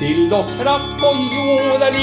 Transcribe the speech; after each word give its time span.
sill 0.00 0.26
och 0.26 0.62
kraft 0.62 0.90
på 1.00 1.06
jorden. 1.36 1.94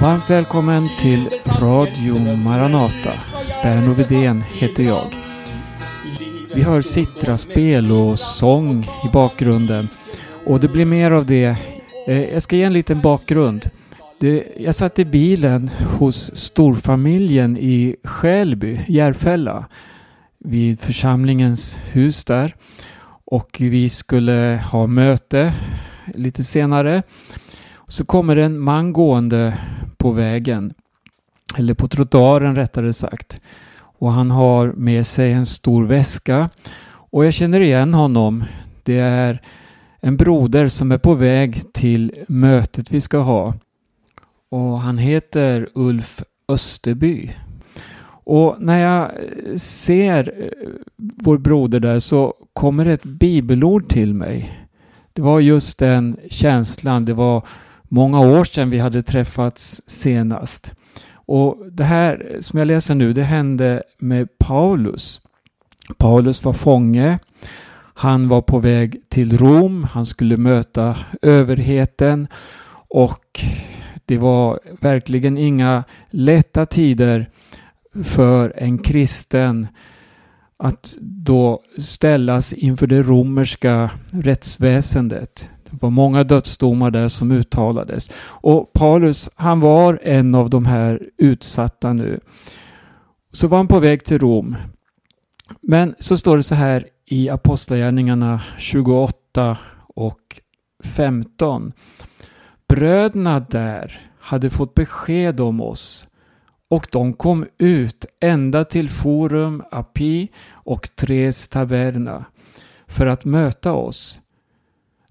Varmt 0.00 0.30
välkommen 0.30 0.88
till 1.00 1.28
Radio 1.60 2.36
Maranata. 2.36 3.12
Berno 3.62 3.92
Widén 3.92 4.42
heter 4.42 4.82
jag. 4.82 5.06
Vi 6.54 6.62
hör 6.62 6.82
sittraspel 6.82 7.92
och 7.92 8.18
sång 8.18 8.82
i 8.82 9.08
bakgrunden. 9.12 9.88
Och 10.46 10.60
det 10.60 10.68
blir 10.68 10.84
mer 10.84 11.10
av 11.10 11.26
det. 11.26 11.56
Eh, 12.06 12.24
jag 12.32 12.42
ska 12.42 12.56
ge 12.56 12.62
en 12.62 12.72
liten 12.72 13.00
bakgrund. 13.00 13.70
Jag 14.56 14.74
satt 14.74 14.98
i 14.98 15.04
bilen 15.04 15.70
hos 15.98 16.36
storfamiljen 16.36 17.58
i 17.58 17.96
Skälby, 18.04 18.80
Järfälla, 18.88 19.64
vid 20.38 20.80
församlingens 20.80 21.78
hus 21.92 22.24
där. 22.24 22.54
Och 23.24 23.56
vi 23.60 23.88
skulle 23.88 24.64
ha 24.70 24.86
möte 24.86 25.54
lite 26.14 26.44
senare. 26.44 27.02
Så 27.88 28.04
kommer 28.04 28.36
en 28.36 28.58
man 28.58 28.92
gående 28.92 29.58
på 29.96 30.10
vägen, 30.10 30.74
eller 31.56 31.74
på 31.74 31.88
trottoaren 31.88 32.56
rättare 32.56 32.92
sagt. 32.92 33.40
Och 33.80 34.12
han 34.12 34.30
har 34.30 34.72
med 34.72 35.06
sig 35.06 35.32
en 35.32 35.46
stor 35.46 35.84
väska. 35.84 36.50
Och 36.86 37.24
jag 37.24 37.34
känner 37.34 37.60
igen 37.60 37.94
honom. 37.94 38.44
Det 38.82 38.98
är 38.98 39.40
en 40.00 40.16
broder 40.16 40.68
som 40.68 40.92
är 40.92 40.98
på 40.98 41.14
väg 41.14 41.72
till 41.72 42.12
mötet 42.28 42.92
vi 42.92 43.00
ska 43.00 43.18
ha. 43.18 43.54
Och 44.48 44.80
han 44.80 44.98
heter 44.98 45.68
Ulf 45.74 46.22
Österby. 46.48 47.30
Och 48.26 48.56
när 48.58 48.78
jag 48.78 49.10
ser 49.60 50.42
eh, 50.42 50.68
vår 50.96 51.38
broder 51.38 51.80
där 51.80 51.98
så 51.98 52.34
kommer 52.52 52.86
ett 52.86 53.04
bibelord 53.04 53.88
till 53.88 54.14
mig. 54.14 54.63
Det 55.16 55.22
var 55.22 55.40
just 55.40 55.78
den 55.78 56.16
känslan. 56.30 57.04
Det 57.04 57.14
var 57.14 57.46
många 57.88 58.20
år 58.20 58.44
sedan 58.44 58.70
vi 58.70 58.78
hade 58.78 59.02
träffats 59.02 59.82
senast. 59.86 60.72
Och 61.14 61.58
det 61.70 61.84
här 61.84 62.36
som 62.40 62.58
jag 62.58 62.66
läser 62.66 62.94
nu, 62.94 63.12
det 63.12 63.22
hände 63.22 63.82
med 63.98 64.38
Paulus. 64.38 65.20
Paulus 65.96 66.44
var 66.44 66.52
fånge. 66.52 67.18
Han 67.94 68.28
var 68.28 68.42
på 68.42 68.58
väg 68.58 69.00
till 69.08 69.38
Rom. 69.38 69.84
Han 69.84 70.06
skulle 70.06 70.36
möta 70.36 70.96
överheten 71.22 72.28
och 72.88 73.40
det 74.06 74.18
var 74.18 74.60
verkligen 74.80 75.38
inga 75.38 75.84
lätta 76.10 76.66
tider 76.66 77.30
för 78.04 78.52
en 78.56 78.78
kristen 78.78 79.66
att 80.56 80.96
då 81.00 81.62
ställas 81.78 82.52
inför 82.52 82.86
det 82.86 83.02
romerska 83.02 83.90
rättsväsendet. 84.10 85.50
Det 85.70 85.82
var 85.82 85.90
många 85.90 86.24
dödsdomar 86.24 86.90
där 86.90 87.08
som 87.08 87.32
uttalades. 87.32 88.10
Och 88.26 88.72
Paulus, 88.72 89.30
han 89.36 89.60
var 89.60 90.00
en 90.02 90.34
av 90.34 90.50
de 90.50 90.66
här 90.66 91.02
utsatta 91.18 91.92
nu. 91.92 92.20
Så 93.32 93.48
var 93.48 93.56
han 93.56 93.68
på 93.68 93.80
väg 93.80 94.04
till 94.04 94.18
Rom. 94.18 94.56
Men 95.60 95.94
så 95.98 96.16
står 96.16 96.36
det 96.36 96.42
så 96.42 96.54
här 96.54 96.86
i 97.06 97.28
Apostlagärningarna 97.28 98.40
28 98.58 99.58
och 99.94 100.40
15. 100.84 101.72
Bröderna 102.68 103.40
där 103.40 104.10
hade 104.18 104.50
fått 104.50 104.74
besked 104.74 105.40
om 105.40 105.60
oss 105.60 106.06
och 106.74 106.86
de 106.92 107.12
kom 107.12 107.46
ut 107.58 108.06
ända 108.20 108.64
till 108.64 108.90
Forum 108.90 109.62
Api 109.70 110.28
och 110.50 110.88
Tres 110.96 111.48
Taverna 111.48 112.24
för 112.86 113.06
att 113.06 113.24
möta 113.24 113.72
oss. 113.72 114.20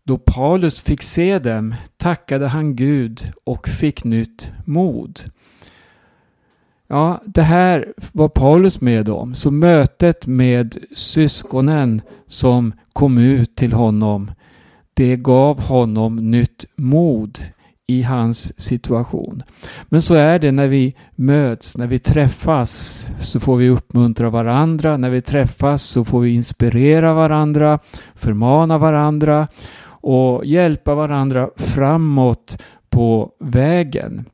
Då 0.03 0.18
Paulus 0.18 0.81
fick 0.81 1.02
se 1.02 1.40
dem 1.40 1.75
tackade 1.97 2.47
han 2.47 2.75
Gud 2.75 3.31
och 3.44 3.68
fick 3.68 4.03
nytt 4.03 4.52
mod. 4.66 5.19
Ja, 6.88 7.22
det 7.25 7.41
här 7.41 7.94
var 8.12 8.29
Paulus 8.29 8.81
med 8.81 9.09
om. 9.09 9.35
Så 9.35 9.52
mötet 9.52 10.28
med 10.28 10.78
syskonen 10.96 12.02
som 12.28 12.73
kom 12.94 13.18
ut 13.18 13.56
till 13.56 13.73
honom, 13.73 14.31
det 14.94 15.16
gav 15.16 15.62
honom 15.62 16.31
nytt 16.31 16.66
mod 16.75 17.40
i 17.88 18.02
hans 18.02 18.62
situation. 18.62 19.44
Men 19.86 20.02
så 20.02 20.14
är 20.14 20.40
det 20.40 20.52
när 20.52 20.68
vi 20.68 20.96
möts, 21.16 21.78
när 21.78 21.88
vi 21.88 22.00
träffas 22.00 23.10
så 23.22 23.40
får 23.40 23.58
vi 23.58 23.70
uppmuntra 23.70 24.30
varandra. 24.30 24.98
När 24.98 25.10
vi 25.10 25.22
träffas 25.22 25.84
så 25.84 26.06
får 26.06 26.20
vi 26.20 26.34
inspirera 26.34 27.14
varandra, 27.14 27.80
förmana 28.16 28.78
varandra 28.78 29.48
och 29.86 30.46
hjälpa 30.46 30.96
varandra 30.96 31.50
framåt 31.56 32.62
på 32.90 33.32
vägen. 33.40 34.26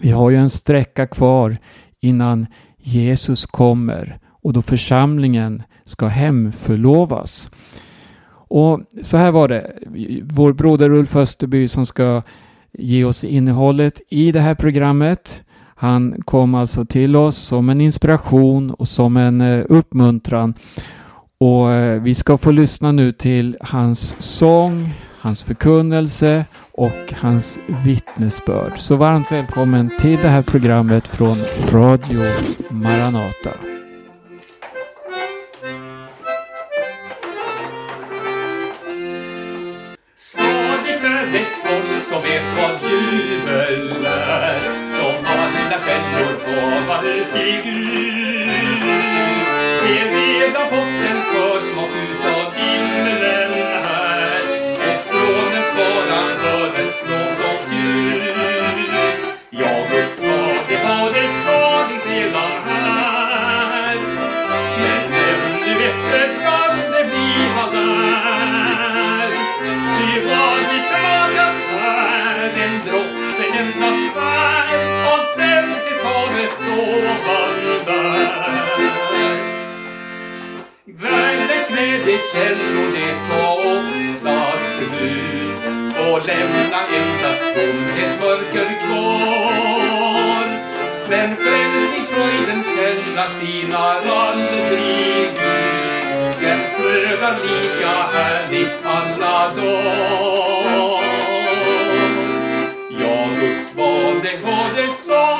Vi 0.00 0.10
har 0.10 0.30
ju 0.30 0.36
en 0.36 0.50
sträcka 0.50 1.06
kvar 1.06 1.56
innan 2.00 2.46
Jesus 2.78 3.46
kommer 3.46 4.18
och 4.42 4.52
då 4.52 4.62
församlingen 4.62 5.62
ska 5.84 6.06
hemförlovas. 6.06 7.50
Och 8.48 8.80
så 9.02 9.16
här 9.16 9.30
var 9.30 9.48
det. 9.48 9.72
Vår 10.22 10.52
broder 10.52 10.90
Ulf 10.90 11.16
Österby 11.16 11.68
som 11.68 11.86
ska 11.86 12.22
ge 12.78 13.04
oss 13.04 13.24
innehållet 13.24 14.00
i 14.08 14.32
det 14.32 14.40
här 14.40 14.54
programmet. 14.54 15.42
Han 15.76 16.22
kom 16.24 16.54
alltså 16.54 16.84
till 16.84 17.16
oss 17.16 17.36
som 17.36 17.68
en 17.68 17.80
inspiration 17.80 18.70
och 18.70 18.88
som 18.88 19.16
en 19.16 19.40
eh, 19.40 19.64
uppmuntran. 19.68 20.54
Och 21.38 21.72
eh, 21.72 22.02
vi 22.02 22.14
ska 22.14 22.38
få 22.38 22.50
lyssna 22.50 22.92
nu 22.92 23.12
till 23.12 23.56
hans 23.60 24.16
sång, 24.18 24.90
hans 25.18 25.44
förkunnelse 25.44 26.44
och 26.72 27.14
hans 27.16 27.58
vittnesbörd. 27.84 28.72
Så 28.78 28.96
varmt 28.96 29.32
välkommen 29.32 29.90
till 30.00 30.18
det 30.22 30.28
här 30.28 30.42
programmet 30.42 31.06
från 31.06 31.34
Radio 31.72 32.22
Maranata. 32.70 33.50
Så 40.16 40.65
som 42.16 42.22
vet 42.22 42.42
vad 42.56 42.90
jubel 42.90 44.06
är 44.28 44.58
som 44.88 45.26
alla 45.26 45.78
källor 45.78 46.36
havar 46.46 47.04
i 47.36 47.60
Gud. 47.64 48.35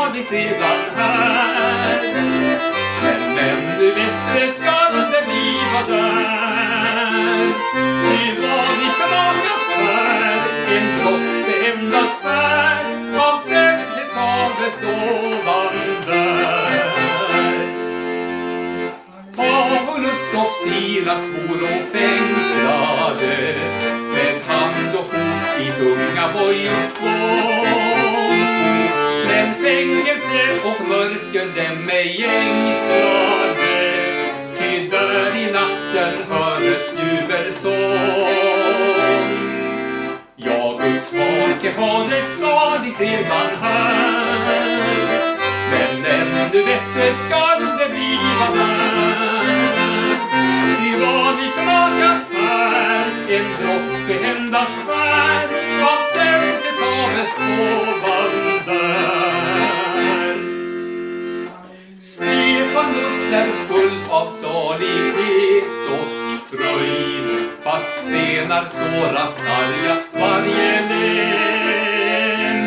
Saligt 0.07 0.33
redan 0.33 0.79
här. 0.97 2.15
Men 3.03 3.39
ännu 3.39 3.95
bättre 3.95 4.53
skall 4.53 4.93
det 4.93 5.23
bliva 5.27 5.99
där. 5.99 7.47
Det 8.03 8.41
var 8.43 8.67
vi 8.79 8.89
smakat 9.01 9.67
här, 9.77 10.39
en 10.77 10.99
droppe 10.99 11.71
endast 11.73 12.25
här 12.25 12.85
av 13.17 13.37
säkerhetshavet 13.39 14.77
ovan 14.85 15.75
där. 16.07 16.97
Paulus 19.37 20.35
och 20.35 20.53
Silas 20.53 21.29
voro 21.29 21.67
fängslade 21.93 23.55
med 24.13 24.41
hand 24.47 24.97
och 24.99 25.07
fot 25.11 25.61
i 25.61 25.81
tunga 25.81 26.29
bojor 26.35 26.81
spår. 26.81 27.86
Fängelse 29.77 30.43
och 30.65 30.89
mörker 30.89 31.47
dem 31.47 31.91
ej 31.91 32.25
ängslade 32.25 33.57
ty 34.57 34.89
där 34.89 35.37
i 35.37 35.53
natten 35.53 36.15
hördes 36.29 36.95
jubelsång. 36.99 37.73
Ja, 40.37 40.79
Guds 40.83 41.11
Fader, 41.11 41.71
Fader 41.71 42.23
sa 42.23 42.37
saligt 42.39 43.01
redan 43.01 43.51
här. 43.61 44.79
Men 45.71 46.05
ännu 46.05 46.65
bättre 46.65 47.15
skall 47.15 47.61
det 47.61 47.89
bliva 47.91 48.49
här. 48.55 49.47
Ty 50.79 51.05
vad 51.05 51.37
vi 51.37 51.49
smakat 51.49 52.27
här, 52.33 53.07
en 53.29 53.47
droppe 53.59 54.27
endast 54.27 54.83
skär 54.87 55.67
av 56.83 57.11
ett 57.21 57.39
år. 57.61 57.76
Salighet 64.77 65.65
och 65.91 66.09
fröjd 66.51 67.27
fast 67.65 68.07
senar 68.07 68.65
såra 68.65 69.27
sarga 69.27 69.97
varje 70.13 70.81
län. 70.89 72.59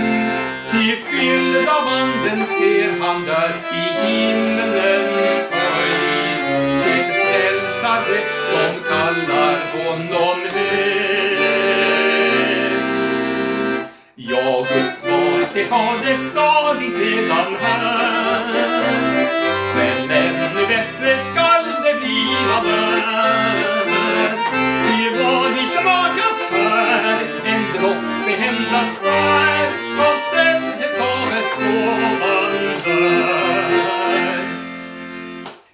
Ty 0.71 0.95
fylld 0.95 1.67
av 1.67 1.87
anden 1.87 2.45
ser 2.45 2.99
han 3.01 3.25
där 3.25 3.51
i 3.73 4.07
himlens 4.07 5.51
höjd 5.51 6.77
sin 6.77 7.09
frälsare 7.13 8.19
som 8.45 8.71
kallar 8.89 9.57
honom 9.83 10.39
hem. 10.53 11.09
Ja, 14.15 14.65
Guds 14.73 15.03
barn, 15.03 15.45
det 15.53 15.69
har 15.69 15.97
det 16.05 16.17
saligt 16.17 16.99
redan 16.99 17.55
här. 17.61 18.53
Men 19.75 20.11
ännu 20.11 20.67
bättre 20.67 20.98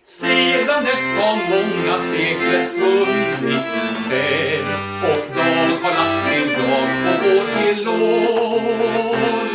sedan 0.03 0.83
dess 0.85 1.05
har 1.19 1.35
många 1.35 1.99
sekler 1.99 2.63
svunnit 2.63 3.65
väl 4.09 4.65
och 5.03 5.35
dag 5.35 5.67
har 5.83 5.91
lagt 5.91 6.29
sin 6.29 6.47
dag 6.47 6.89
och 7.09 7.27
år 7.37 7.45
till 7.57 7.87
år. 7.87 9.45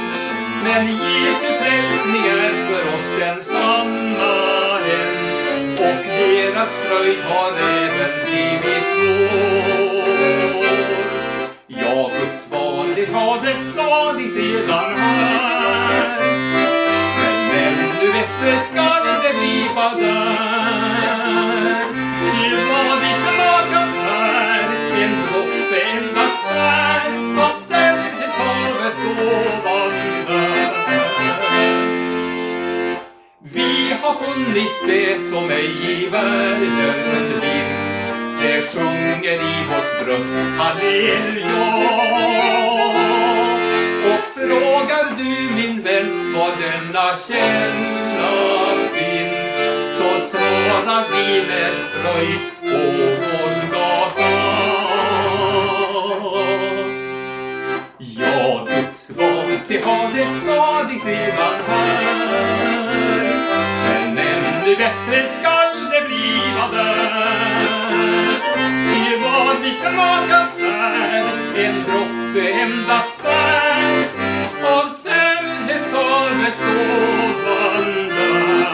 Men 0.65 0.87
Jesu 0.87 1.53
frälsning 1.61 2.27
är 2.27 2.67
för 2.67 2.83
oss 2.89 3.21
densamma 3.21 4.50
deras 6.61 6.73
fröjd 6.73 7.19
har 7.25 7.53
även 7.53 8.13
blivit 8.25 8.85
vår. 8.99 10.65
Ja, 11.67 12.11
Guds 12.21 12.51
barn, 12.51 12.87
det 12.95 13.13
har 13.13 13.41
det 13.45 13.65
saligt 13.65 14.37
redan 14.37 14.99
här. 14.99 16.19
Men 17.53 17.75
ännu 17.79 18.13
bättre 18.13 18.61
skall 18.61 19.07
det 19.23 19.35
bliva 19.39 19.95
där. 19.95 21.85
Ty 22.21 22.51
vad 22.71 22.99
vi 23.01 23.13
smakat 23.25 23.95
här, 24.07 24.65
en 25.03 25.13
droppe 25.23 25.81
endast 25.81 26.49
där 26.49 27.11
av 27.43 27.55
sällhetshavet 27.59 28.97
då 29.05 29.25
var 29.65 30.00
har 34.03 34.15
funnit 34.15 34.87
det 34.87 35.25
som 35.25 35.51
ej 35.51 36.03
i 36.03 36.09
världen 36.09 37.41
finns. 37.41 38.07
Det 38.43 38.63
sjunger 38.63 39.35
i 39.35 39.65
vårt 39.69 40.05
bröst, 40.05 40.37
halleluja. 40.59 41.81
Och 44.05 44.25
frågar 44.35 45.17
du 45.17 45.55
min 45.55 45.83
vän 45.83 46.35
var 46.35 46.51
denna 46.61 47.17
källa 47.17 48.01
finns 48.95 49.55
så 49.97 50.21
svarar 50.21 51.05
vi 51.11 51.47
med 51.49 51.73
fröjd 51.93 52.41
Golgata. 52.61 54.31
Ja, 57.99 58.67
Guds 58.69 59.07
svar 59.07 59.59
det 59.69 59.85
har 59.85 60.13
det 60.13 60.27
saligt 60.27 61.07
redan 61.07 61.55
här. 61.67 62.70
Men 64.71 64.79
bättre 64.79 65.29
skall 65.29 65.91
det 65.91 66.09
bliva 66.09 66.69
där. 66.73 67.25
I 68.95 69.23
vad 69.23 69.61
vi 69.63 69.73
smakat 69.73 70.49
här, 70.59 71.25
en 71.57 71.85
droppe 71.85 72.51
endast 72.51 73.23
där 73.23 74.05
av 74.73 74.89
sällhetshavet 74.89 76.55
ovan 76.61 78.09
där. 78.09 78.71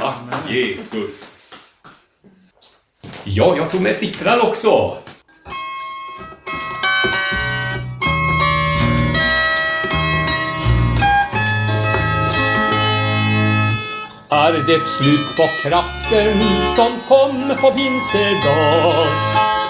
Tack 0.00 0.50
Jesus. 0.50 1.50
Ja, 3.24 3.56
jag 3.56 3.70
tog 3.70 3.80
med 3.80 3.96
sittran 3.96 4.40
också. 4.40 4.96
Är 14.40 14.52
det 14.52 14.88
slut 14.88 15.36
på 15.36 15.42
kraften 15.62 16.40
som 16.76 16.92
kom 17.08 17.52
på 17.60 17.70
pinsedag? 17.70 19.06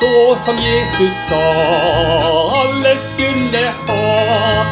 Så 0.01 0.37
som 0.45 0.57
Jesus 0.57 1.15
sa, 1.29 1.45
alla 2.55 2.97
skulle 2.97 3.73
ha. 3.89 4.65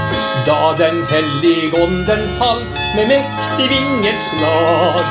Da 0.47 0.75
den 0.79 1.07
helligonden 1.11 2.39
fall 2.39 2.63
med 2.97 3.09
mäktig 3.09 3.69
vingeslag. 3.77 5.05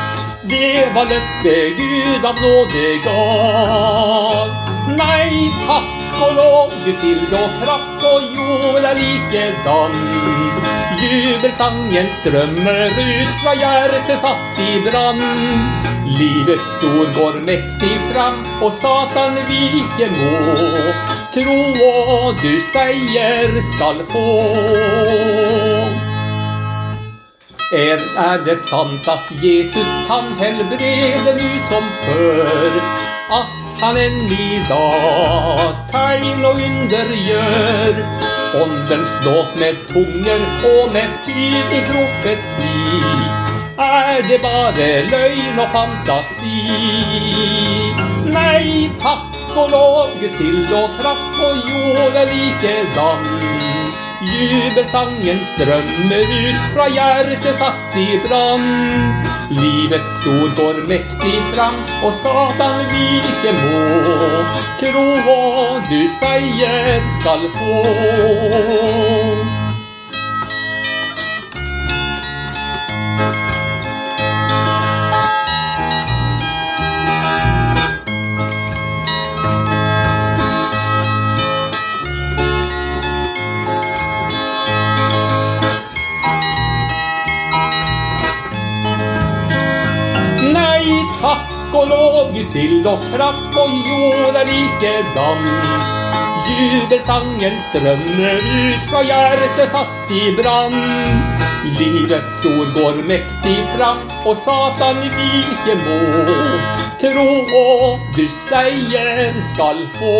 Det 0.43 0.89
var 0.95 1.03
löfte 1.03 1.69
Gud 1.77 2.25
av 2.25 2.35
nåde 2.41 2.97
gav. 3.05 4.49
Nej, 4.97 5.53
tack 5.67 5.96
och 6.21 6.35
lov, 6.35 6.71
till 6.83 7.09
ild 7.09 7.33
och 7.33 7.63
kraft 7.63 8.03
och 8.03 8.21
jord 8.21 8.83
är 8.83 8.95
likedan. 8.95 9.91
Jubelsangen 11.01 12.11
strömmer 12.11 12.85
ut 12.85 13.41
från 13.43 13.59
hjärtat 13.59 14.19
satt 14.19 14.59
i 14.59 14.81
brand. 14.91 15.21
Livets 16.19 16.83
ord 16.83 17.15
går 17.17 17.39
mäktig 17.39 17.99
fram 18.11 18.45
och 18.61 18.73
Satan 18.73 19.35
viker 19.35 20.09
må. 20.19 20.57
Tro 21.33 21.85
och 21.87 22.33
du 22.41 22.61
säger 22.61 23.61
skall 23.61 24.03
få. 24.03 24.55
Är, 27.71 27.99
är 28.17 28.45
det 28.45 28.63
sant 28.63 29.07
att 29.07 29.43
Jesus 29.43 30.07
kan 30.07 30.33
helbreda 30.39 31.33
nu 31.35 31.59
som 31.59 31.83
förr? 32.01 33.16
Att 33.29 33.81
han 33.81 33.97
än 33.97 34.31
idag 34.31 35.75
tegn 35.91 36.45
och 36.45 36.51
under 36.51 37.15
gör? 37.29 38.05
Ålderns 38.61 39.19
dåp 39.23 39.59
med 39.59 39.87
tunger 39.87 40.41
och 40.63 40.93
med 40.93 41.09
tydlig 41.25 41.85
profetsi. 41.85 43.03
är 43.77 44.21
det 44.29 44.41
bara 44.41 44.71
lögn 45.11 45.59
och 45.59 45.69
fantasi? 45.69 46.67
Nej, 48.25 48.91
tack 49.01 49.57
och 49.57 49.71
lov, 49.71 50.07
Guds 50.19 50.41
ild 50.41 50.73
och 50.73 51.01
kraft 51.01 51.39
på 51.39 51.71
jorden 51.71 52.27
likadan. 52.27 53.19
Jubelsangen 54.21 55.45
strömmer 55.45 56.49
ut 56.49 56.73
från 56.73 56.93
hjärtat 56.93 57.55
satt 57.55 57.97
i 57.97 58.21
brand. 58.27 59.26
Livets 59.49 60.23
sol 60.23 60.49
går 60.57 60.87
mäktigt 60.87 61.55
fram 61.55 61.73
och 62.03 62.13
Satan 62.13 62.79
vilken 62.79 63.55
må. 63.65 63.99
Tro 64.79 65.17
vad 65.25 65.81
du 65.89 66.09
säger 66.19 67.09
skall 67.09 67.39
få. 67.39 67.87
Och 92.43 92.49
sill 92.49 92.87
och 92.87 92.99
kraft 93.13 93.43
på 93.53 93.59
jord 93.59 94.35
är 94.35 94.45
likedan. 94.45 95.37
Jubelsangen 96.49 97.59
strömmer 97.69 98.35
ut 98.35 98.89
från 98.89 99.07
hjärtat 99.07 99.69
satt 99.69 100.11
i 100.11 100.41
brand. 100.41 100.75
Livets 101.79 102.45
ord 102.45 102.83
går 102.83 103.03
mäktig 103.03 103.65
fram 103.77 103.97
och 104.25 104.37
Satan 104.37 105.01
viker 105.01 105.77
må. 105.85 106.25
tro 106.99 107.57
och 107.59 107.99
du 108.15 108.27
säger 108.49 109.41
skall 109.41 109.87
få. 109.93 110.17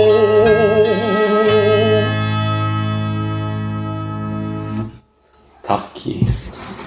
Tack 5.68 6.06
Jesus. 6.06 6.82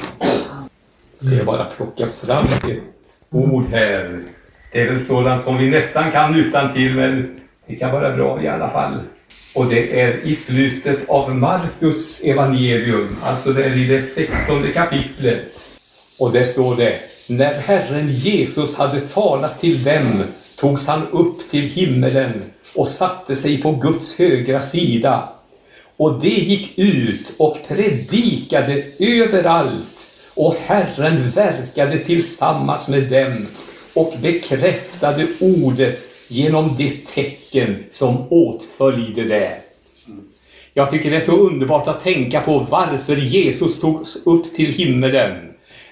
Ska 1.14 1.34
jag 1.34 1.46
bara 1.46 1.64
plocka 1.64 2.06
fram 2.06 2.44
ett 2.44 3.26
ord 3.30 3.64
här. 3.70 4.20
Det 4.72 4.80
är 4.80 4.92
väl 4.92 5.04
sådant 5.04 5.42
som 5.42 5.58
vi 5.58 5.70
nästan 5.70 6.10
kan 6.10 6.34
utan 6.34 6.72
till 6.72 6.94
men 6.94 7.40
det 7.66 7.76
kan 7.76 7.92
vara 7.92 8.16
bra 8.16 8.42
i 8.42 8.48
alla 8.48 8.70
fall. 8.70 9.00
Och 9.54 9.66
det 9.66 10.00
är 10.00 10.20
i 10.24 10.34
slutet 10.34 11.08
av 11.08 11.36
Markus 11.36 12.24
evangelium, 12.24 13.16
alltså 13.22 13.52
det 13.52 13.64
är 13.64 13.76
i 13.76 13.86
det 13.86 14.02
16 14.02 14.62
kapitlet. 14.74 15.68
Och 16.20 16.32
där 16.32 16.44
står 16.44 16.76
det, 16.76 16.94
när 17.28 17.54
Herren 17.54 18.08
Jesus 18.08 18.78
hade 18.78 19.00
talat 19.00 19.60
till 19.60 19.84
dem 19.84 20.22
togs 20.58 20.86
han 20.86 21.06
upp 21.12 21.50
till 21.50 21.64
himmelen 21.64 22.42
och 22.74 22.88
satte 22.88 23.36
sig 23.36 23.62
på 23.62 23.72
Guds 23.72 24.18
högra 24.18 24.60
sida. 24.60 25.28
Och 25.96 26.20
det 26.20 26.28
gick 26.28 26.78
ut 26.78 27.34
och 27.38 27.58
predikade 27.68 28.82
överallt 28.98 30.00
och 30.36 30.56
Herren 30.66 31.30
verkade 31.30 31.98
tillsammans 31.98 32.88
med 32.88 33.02
dem 33.02 33.46
och 34.00 34.14
bekräftade 34.22 35.26
ordet 35.40 35.98
genom 36.28 36.74
det 36.78 37.06
tecken 37.06 37.76
som 37.90 38.16
åtföljde 38.28 39.24
det. 39.24 39.52
Jag 40.74 40.90
tycker 40.90 41.10
det 41.10 41.16
är 41.16 41.20
så 41.20 41.36
underbart 41.36 41.88
att 41.88 42.02
tänka 42.02 42.40
på 42.40 42.66
varför 42.70 43.16
Jesus 43.16 43.80
togs 43.80 44.26
upp 44.26 44.56
till 44.56 44.72
himmelen. 44.72 45.36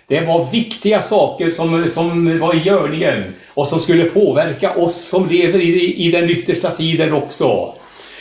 Det 0.07 0.21
var 0.21 0.50
viktiga 0.50 1.03
saker 1.03 1.50
som, 1.50 1.91
som 1.91 2.38
var 2.38 2.55
i 2.55 2.59
görningen 2.59 3.25
och 3.55 3.69
som 3.69 3.81
skulle 3.81 4.05
påverka 4.05 4.75
oss 4.75 5.09
som 5.09 5.29
lever 5.29 5.59
i, 5.59 6.07
i 6.07 6.11
den 6.11 6.31
yttersta 6.31 6.71
tiden 6.71 7.12
också. 7.12 7.75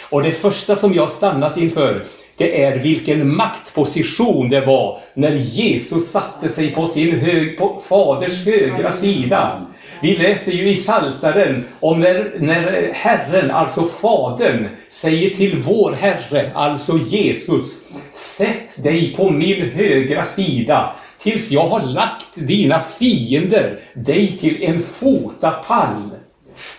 Och 0.09 0.23
det 0.23 0.31
första 0.31 0.75
som 0.75 0.93
jag 0.93 1.11
stannat 1.11 1.57
inför, 1.57 2.03
det 2.37 2.63
är 2.63 2.79
vilken 2.79 3.35
maktposition 3.35 4.49
det 4.49 4.61
var 4.61 4.99
när 5.13 5.35
Jesus 5.35 6.11
satte 6.11 6.49
sig 6.49 6.71
på 6.71 6.87
sin 6.87 7.19
hög, 7.19 7.57
på 7.57 7.81
faders 7.87 8.45
högra 8.45 8.91
sida. 8.91 9.61
Vi 10.01 10.17
läser 10.17 10.51
ju 10.51 10.69
i 10.69 10.75
Saltaren 10.75 11.65
om 11.79 11.99
när, 11.99 12.31
när 12.39 12.91
Herren, 12.93 13.51
alltså 13.51 13.81
Fadern, 14.01 14.67
säger 14.89 15.29
till 15.29 15.57
vår 15.59 15.91
Herre, 15.91 16.51
alltså 16.55 16.97
Jesus, 16.97 17.89
Sätt 18.11 18.83
dig 18.83 19.15
på 19.15 19.29
min 19.29 19.69
högra 19.69 20.25
sida 20.25 20.95
tills 21.19 21.51
jag 21.51 21.67
har 21.67 21.81
lagt 21.81 22.35
dina 22.35 22.79
fiender 22.79 23.79
dig 23.93 24.37
till 24.37 24.63
en 24.63 24.81
fotapall. 24.81 26.09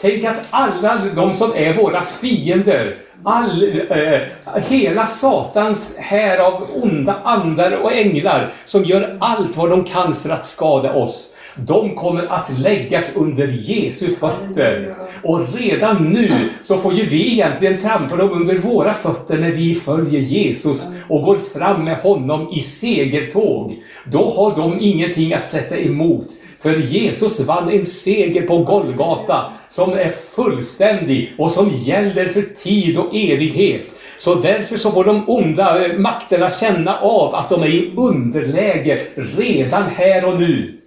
Tänk 0.01 0.25
att 0.25 0.43
alla 0.51 0.99
de 1.15 1.35
som 1.35 1.53
är 1.55 1.75
våra 1.75 2.03
fiender, 2.03 2.95
all, 3.25 3.81
eh, 3.91 4.21
hela 4.69 5.07
Satans 5.07 5.99
här 5.99 6.39
av 6.39 6.69
onda 6.83 7.17
andar 7.25 7.73
och 7.73 7.93
änglar 7.93 8.53
som 8.65 8.85
gör 8.85 9.17
allt 9.21 9.57
vad 9.57 9.71
de 9.71 9.85
kan 9.85 10.15
för 10.15 10.31
att 10.31 10.47
skada 10.47 10.95
oss 10.95 11.38
de 11.67 11.95
kommer 11.95 12.27
att 12.27 12.59
läggas 12.59 13.17
under 13.17 13.47
Jesu 13.47 14.15
fötter. 14.15 14.95
Och 15.23 15.41
redan 15.55 16.05
nu 16.05 16.31
så 16.63 16.79
får 16.79 16.95
ju 16.95 17.05
vi 17.05 17.33
egentligen 17.33 17.79
trampa 17.79 18.17
dem 18.17 18.33
under 18.33 18.59
våra 18.59 18.95
fötter 18.95 19.39
när 19.39 19.53
vi 19.53 19.75
följer 19.75 20.21
Jesus 20.21 20.97
och 21.09 21.23
går 21.23 21.39
fram 21.55 21.85
med 21.85 21.97
honom 21.97 22.53
i 22.53 22.61
segertåg. 22.61 23.77
Då 24.05 24.31
har 24.31 24.57
de 24.57 24.79
ingenting 24.81 25.33
att 25.33 25.47
sätta 25.47 25.79
emot. 25.79 26.27
För 26.61 26.77
Jesus 26.77 27.41
vann 27.41 27.71
en 27.71 27.87
seger 27.87 28.43
på 28.43 28.59
Golgata 28.59 29.45
som 29.69 29.93
är 29.93 30.09
fullständig 30.09 31.33
och 31.39 31.53
som 31.53 31.71
gäller 31.75 32.29
för 32.29 32.43
tid 32.43 32.99
och 32.99 33.15
evighet. 33.15 33.99
Så 34.17 34.35
därför 34.35 34.77
så 34.77 34.91
får 34.91 35.05
de 35.05 35.29
onda 35.29 35.87
eh, 35.87 35.99
makterna 35.99 36.51
känna 36.51 36.99
av 36.99 37.35
att 37.35 37.49
de 37.49 37.63
är 37.63 37.67
i 37.67 37.93
underläge 37.97 38.99
redan 39.15 39.83
här 39.83 40.25
och 40.25 40.41
nu. 40.41 40.78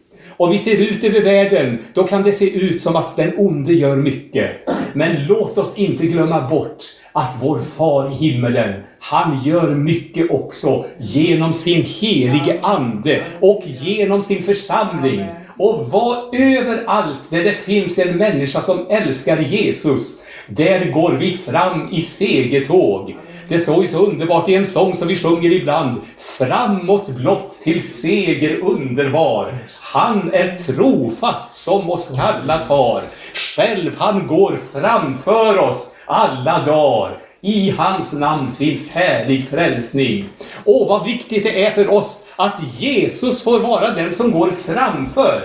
Och 0.42 0.54
vi 0.54 0.60
ser 0.60 0.78
ut 0.78 1.04
över 1.04 1.22
världen, 1.22 1.80
då 1.94 2.04
kan 2.04 2.24
det 2.24 2.34
se 2.34 2.50
ut 2.50 2.82
som 2.82 2.96
att 2.96 3.16
den 3.16 3.34
onde 3.38 3.74
gör 3.74 3.96
mycket. 3.96 4.52
Men 4.94 5.26
låt 5.28 5.58
oss 5.58 5.78
inte 5.78 6.06
glömma 6.06 6.50
bort 6.50 6.84
att 7.12 7.36
vår 7.42 7.60
far 7.60 8.12
i 8.12 8.16
himmelen, 8.16 8.74
han 9.00 9.40
gör 9.44 9.76
mycket 9.76 10.32
också 10.32 10.86
genom 10.98 11.54
sin 11.54 11.84
helige 11.84 12.60
Ande 12.62 13.20
och 13.40 13.64
genom 13.66 14.22
sin 14.22 14.44
församling. 14.44 15.26
Och 15.58 15.90
var 15.90 16.36
överallt 16.36 17.32
där 17.32 17.44
det 17.44 17.54
finns 17.54 18.00
en 18.00 18.18
människa 18.18 18.62
som 18.62 18.86
älskar 18.90 19.42
Jesus, 19.42 20.24
där 20.48 20.92
går 20.92 21.12
vi 21.12 21.32
fram 21.32 21.90
i 21.92 22.02
segertåg. 22.02 23.16
Det 23.48 23.60
står 23.60 23.82
ju 23.82 23.88
så 23.88 24.06
underbart 24.06 24.50
i 24.50 24.56
en 24.56 24.66
sång 24.66 24.96
som 24.96 25.08
vi 25.08 25.18
sjunger 25.18 25.52
ibland. 25.52 26.02
Framåt 26.18 27.10
blott 27.10 27.52
till 27.64 27.88
seger 27.88 28.60
underbar. 28.60 29.54
Han 29.82 30.34
är 30.34 30.58
trofast 30.58 31.64
som 31.64 31.90
oss 31.90 32.16
kallat 32.16 32.66
har. 32.66 33.04
Själv 33.34 33.96
han 33.98 34.28
går 34.28 34.60
framför 34.74 35.60
oss 35.60 35.96
alla 36.06 36.66
dagar. 36.66 37.12
I 37.44 37.70
hans 37.78 38.14
namn 38.14 38.48
finns 38.58 38.92
härlig 38.92 39.48
frälsning. 39.50 40.26
Åh, 40.66 40.88
vad 40.88 41.06
viktigt 41.06 41.44
det 41.44 41.66
är 41.66 41.72
för 41.72 41.92
oss 41.92 42.28
att 42.36 42.60
Jesus 42.78 43.44
får 43.44 43.60
vara 43.60 43.92
den 43.92 44.14
som 44.14 44.32
går 44.32 44.52
framför. 44.52 45.42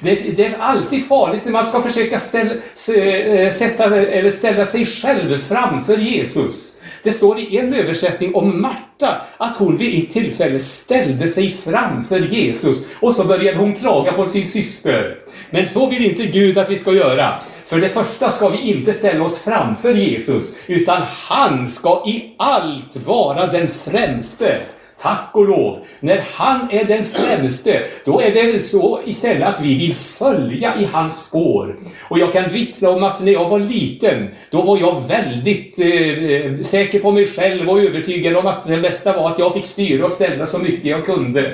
Det, 0.00 0.36
det, 0.36 0.44
är 0.44 0.56
alltid 0.58 1.06
farligt 1.06 1.44
när 1.44 1.52
man 1.52 1.64
ska 1.64 1.80
försöka 1.80 2.18
ställa, 2.18 2.52
eh, 2.52 3.52
sätta, 3.52 3.84
eller 3.84 4.30
ställa 4.30 4.64
sig 4.64 4.86
själv 4.86 5.38
framför 5.38 5.96
Jesus. 5.96 6.80
Det 7.06 7.12
står 7.12 7.38
i 7.38 7.58
en 7.58 7.74
översättning 7.74 8.34
om 8.34 8.62
Marta 8.62 9.22
att 9.36 9.56
hon 9.56 9.76
vid 9.76 10.02
ett 10.02 10.12
tillfälle 10.12 10.60
ställde 10.60 11.28
sig 11.28 11.50
framför 11.50 12.18
Jesus 12.18 12.88
och 13.00 13.14
så 13.14 13.24
började 13.24 13.58
hon 13.58 13.74
klaga 13.74 14.12
på 14.12 14.26
sin 14.26 14.48
syster. 14.48 15.18
Men 15.50 15.68
så 15.68 15.86
vill 15.86 16.04
inte 16.04 16.26
Gud 16.26 16.58
att 16.58 16.70
vi 16.70 16.76
ska 16.76 16.92
göra. 16.92 17.34
För 17.64 17.80
det 17.80 17.88
första 17.88 18.30
ska 18.30 18.48
vi 18.48 18.58
inte 18.58 18.92
ställa 18.92 19.24
oss 19.24 19.38
framför 19.38 19.94
Jesus, 19.94 20.56
utan 20.66 21.02
han 21.06 21.68
ska 21.68 22.04
i 22.06 22.34
allt 22.36 22.96
vara 23.06 23.46
den 23.46 23.68
främste. 23.68 24.60
Tack 24.98 25.30
och 25.32 25.48
lov, 25.48 25.78
när 26.00 26.24
han 26.32 26.68
är 26.70 26.84
den 26.84 27.04
främste, 27.04 27.82
då 28.04 28.20
är 28.20 28.30
det 28.30 28.60
så 28.60 29.00
istället 29.04 29.48
att 29.48 29.60
vi 29.60 29.78
vill 29.78 29.94
följa 29.94 30.74
i 30.80 30.84
hans 30.92 31.26
spår. 31.26 31.76
Och 32.08 32.18
jag 32.18 32.32
kan 32.32 32.50
vittna 32.50 32.90
om 32.90 33.04
att 33.04 33.20
när 33.20 33.32
jag 33.32 33.48
var 33.48 33.58
liten, 33.58 34.28
då 34.50 34.62
var 34.62 34.78
jag 34.78 35.08
väldigt 35.08 35.78
eh, 35.78 35.88
eh 35.88 36.60
säker 36.60 36.98
på 36.98 37.10
mig 37.10 37.26
själv 37.26 37.68
och 37.68 37.80
övertygad 37.80 38.36
om 38.36 38.46
att 38.46 38.66
det 38.66 38.76
bästa 38.76 39.12
var 39.12 39.28
att 39.28 39.38
jag 39.38 39.54
fick 39.54 39.64
styra 39.64 40.04
och 40.04 40.12
ställa 40.12 40.46
så 40.46 40.58
mycket 40.58 40.84
jag 40.84 41.06
kunde. 41.06 41.52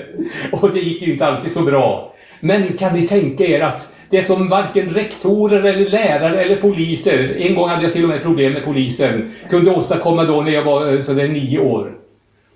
Och 0.53 0.71
det 0.71 0.81
gick 0.81 1.03
ju 1.03 1.13
inte 1.13 1.27
alltid 1.27 1.53
så 1.53 1.63
bra. 1.63 2.15
Men 2.41 2.73
kan 2.79 2.97
ni 2.97 3.09
tänka 3.09 3.45
er 3.45 3.61
att 3.61 3.95
det 4.11 4.23
som 4.23 4.49
varken 4.49 4.91
rektorer 4.91 5.63
eller 5.63 5.91
lärare 5.91 6.45
eller 6.45 6.57
poliser, 6.57 7.37
en 7.39 7.55
gång 7.55 7.69
hade 7.69 7.83
jag 7.83 7.93
till 7.93 8.03
och 8.03 8.09
med 8.09 8.23
problem 8.23 8.53
med 8.53 8.65
polisen, 8.65 9.31
kunde 9.51 9.71
åstadkomma 9.71 10.25
då 10.25 10.41
när 10.41 10.53
jag 10.53 10.63
var 10.63 10.93
eh, 10.93 11.01
sådär 11.01 11.29
nio 11.29 11.59
år. 11.59 12.02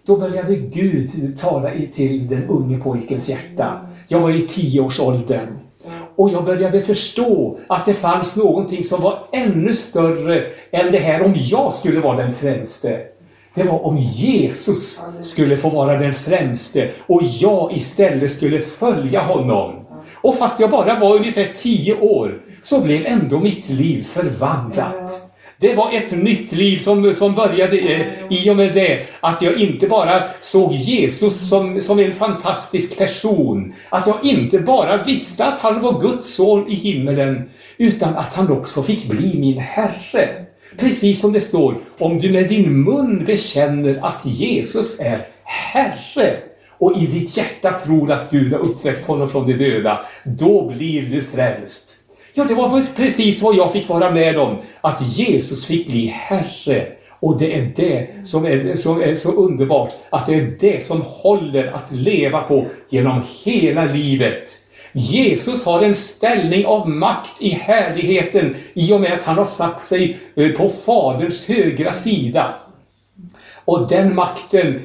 Då 0.07 0.17
började 0.17 0.57
Gud 0.57 1.39
tala 1.39 1.71
till 1.95 2.29
den 2.29 2.49
unge 2.49 2.79
pojkens 2.79 3.29
hjärta. 3.29 3.81
Jag 4.09 4.21
var 4.21 4.31
i 4.31 4.43
tioårsåldern. 4.43 5.59
Och 6.17 6.31
jag 6.31 6.45
började 6.45 6.81
förstå 6.81 7.59
att 7.67 7.87
det 7.87 7.95
fanns 7.95 8.37
någonting 8.37 8.85
som 8.85 9.03
var 9.03 9.19
ännu 9.33 9.75
större 9.75 10.47
än 10.71 10.93
det 10.93 10.99
här 10.99 11.23
om 11.23 11.35
jag 11.37 11.75
skulle 11.75 12.01
vara 12.01 12.17
den 12.17 12.33
främste. 12.33 13.01
Det 13.55 13.63
var 13.63 13.87
om 13.87 13.97
Jesus 13.97 15.01
skulle 15.21 15.57
få 15.57 15.69
vara 15.69 15.99
den 15.99 16.15
främste 16.15 16.91
och 17.07 17.23
jag 17.23 17.77
istället 17.77 18.33
skulle 18.33 18.61
följa 18.61 19.21
honom. 19.21 19.87
Och 20.15 20.35
fast 20.35 20.61
jag 20.61 20.71
bara 20.71 21.01
var 21.01 21.17
ungefär 21.17 21.49
tio 21.57 22.01
år 22.01 22.43
så 22.63 22.81
blev 22.81 23.07
ändå 23.07 23.39
mitt 23.39 23.69
liv 23.69 24.05
förvandlat. 24.05 25.26
Det 25.59 25.75
var 25.75 25.93
ett 25.93 26.11
nytt 26.11 26.53
liv 26.53 26.79
som, 26.79 27.15
som 27.15 27.35
började 27.35 27.79
eh, 27.79 28.07
i 28.31 28.51
och 28.51 28.57
med 28.57 28.75
det 28.75 29.07
att 29.21 29.43
jag 29.43 29.57
inte 29.57 29.89
bara 29.89 30.23
såg 30.41 30.73
Jesus 30.73 31.49
som, 31.49 31.81
som 31.81 31.99
en 31.99 32.13
fantastisk 32.13 32.99
person. 32.99 33.75
Att 33.89 34.07
jag 34.07 34.17
inte 34.23 34.59
bara 34.59 34.97
visste 35.03 35.45
att 35.45 35.61
han 35.61 35.81
var 35.81 36.01
Guds 36.01 36.35
son 36.35 36.69
i 36.69 36.75
himmelen, 36.75 37.51
utan 37.79 38.17
att 38.17 38.35
han 38.35 38.53
också 38.53 38.83
fick 38.83 39.07
bli 39.09 39.39
min 39.39 39.59
Herre. 39.59 40.47
Precis 40.79 41.21
som 41.21 41.33
det 41.33 41.41
står, 41.41 41.75
om 41.99 42.19
du 42.19 42.33
med 42.33 42.49
din 42.49 42.85
mun 42.85 43.25
bekänner 43.25 43.99
att 44.03 44.27
Jesus 44.27 45.01
är 45.01 45.21
Herre 45.45 46.37
och 46.79 46.97
i 47.03 47.07
ditt 47.07 47.37
hjärta 47.37 47.73
tror 47.73 48.13
att 48.13 48.31
Gud 48.31 48.53
har 48.53 48.61
uppväckt 48.61 49.07
honom 49.07 49.29
från 49.29 49.47
de 49.47 49.53
döda, 49.53 50.01
då 50.25 50.73
blir 50.77 51.03
du 51.03 51.23
frälst. 51.23 52.06
Ja, 52.39 52.45
det 52.45 52.55
var 52.55 52.95
precis 52.97 53.43
vad 53.43 53.57
jag 53.57 53.73
fick 53.73 53.89
vara 53.89 54.11
med 54.11 54.39
om. 54.39 54.57
Att 54.81 55.17
Jesus 55.17 55.67
fick 55.67 55.87
bli 55.87 56.07
Herre. 56.07 56.87
Och 57.21 57.39
det 57.39 57.59
är 57.59 57.73
det 57.77 58.27
som 58.27 58.47
är, 58.47 58.77
som 58.77 59.03
är 59.03 59.15
så 59.15 59.33
underbart, 59.33 59.95
att 60.11 60.27
det 60.27 60.35
är 60.35 60.57
det 60.61 60.85
som 60.85 61.03
håller 61.03 61.73
att 61.73 61.93
leva 61.93 62.43
på 62.43 62.67
genom 62.89 63.23
hela 63.45 63.85
livet. 63.85 64.53
Jesus 64.93 65.67
har 65.67 65.83
en 65.83 65.95
ställning 65.95 66.67
av 66.67 66.89
makt 66.89 67.33
i 67.39 67.51
härligheten 67.51 68.55
i 68.75 68.93
och 68.93 69.01
med 69.01 69.13
att 69.13 69.25
han 69.25 69.39
har 69.39 69.47
satt 69.47 69.85
sig 69.85 70.19
eh, 70.35 70.49
på 70.49 70.69
Faderns 70.69 71.49
högra 71.49 71.95
sida. 71.95 72.55
Och 73.65 73.89
den 73.89 74.15
makten, 74.15 74.83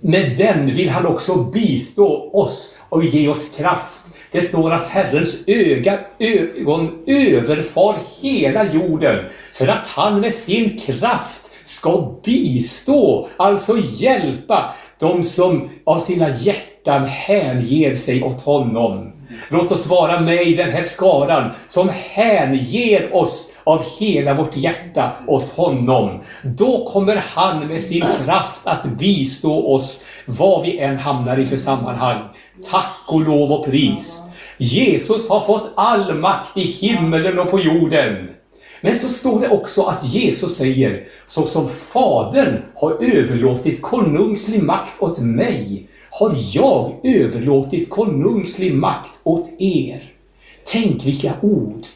med 0.00 0.34
den 0.38 0.74
vill 0.74 0.90
han 0.90 1.06
också 1.06 1.36
bistå 1.36 2.30
oss 2.32 2.82
och 2.88 3.04
ge 3.04 3.28
oss 3.28 3.56
kraft. 3.56 4.01
Det 4.32 4.42
står 4.42 4.70
att 4.72 4.88
Herrens 4.88 5.48
öga, 5.48 5.98
ögon 6.18 7.02
överfar 7.06 7.96
hela 8.20 8.72
jorden 8.72 9.24
för 9.52 9.68
att 9.68 9.86
han 9.86 10.20
med 10.20 10.34
sin 10.34 10.78
kraft 10.78 11.50
ska 11.64 12.14
bistå, 12.24 13.28
alltså 13.36 13.78
hjälpa 13.78 14.74
de 14.98 15.24
som 15.24 15.68
av 15.84 15.98
sina 15.98 16.28
hjärtan 16.28 17.04
hänger 17.04 17.96
sig 17.96 18.22
åt 18.22 18.42
honom. 18.42 19.12
Låt 19.48 19.72
oss 19.72 19.86
vara 19.86 20.20
med 20.20 20.46
i 20.46 20.54
den 20.54 20.70
här 20.70 20.82
skaran 20.82 21.50
som 21.66 21.90
hänger 21.94 23.16
oss 23.16 23.52
av 23.64 23.82
hela 23.98 24.34
vårt 24.34 24.56
hjärta 24.56 25.12
åt 25.26 25.52
honom. 25.56 26.20
Då 26.42 26.88
kommer 26.92 27.24
han 27.28 27.66
med 27.66 27.82
sin 27.82 28.04
kraft 28.24 28.66
att 28.66 28.84
bistå 28.84 29.74
oss 29.74 30.06
vad 30.26 30.62
vi 30.62 30.78
än 30.78 30.98
hamnar 30.98 31.38
i 31.38 31.46
för 31.46 31.56
sammanhang. 31.56 32.22
Tack 32.70 33.04
och 33.06 33.20
lov 33.20 33.52
och 33.52 33.64
pris. 33.64 34.22
Jesus 34.58 35.30
har 35.30 35.40
fått 35.40 35.72
all 35.74 36.14
makt 36.14 36.56
i 36.56 36.62
himmelen 36.62 37.38
och 37.38 37.50
på 37.50 37.60
jorden. 37.60 38.28
Men 38.80 38.98
så 38.98 39.08
står 39.08 39.40
det 39.40 39.48
också 39.48 39.82
att 39.82 40.04
Jesus 40.04 40.56
säger, 40.56 41.04
så 41.26 41.46
som 41.46 41.68
Fadern 41.68 42.62
har 42.74 42.92
överlåtit 42.92 43.82
konungslig 43.82 44.62
makt 44.62 45.02
åt 45.02 45.20
mig, 45.20 45.88
har 46.12 46.36
jag 46.52 46.92
överlåtit 47.02 47.90
konungslig 47.90 48.74
makt 48.74 49.20
åt 49.24 49.50
er. 49.58 50.02
Tänk 50.66 51.06
vilka 51.06 51.32
ord! 51.40 51.86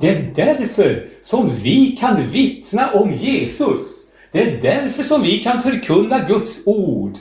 Det 0.00 0.08
är 0.08 0.32
därför 0.34 1.08
som 1.22 1.50
vi 1.62 1.86
kan 1.86 2.26
vittna 2.26 2.90
om 2.90 3.12
Jesus. 3.12 4.08
Det 4.32 4.42
är 4.42 4.62
därför 4.62 5.02
som 5.02 5.22
vi 5.22 5.38
kan 5.38 5.62
förkunna 5.62 6.18
Guds 6.18 6.66
ord. 6.66 7.12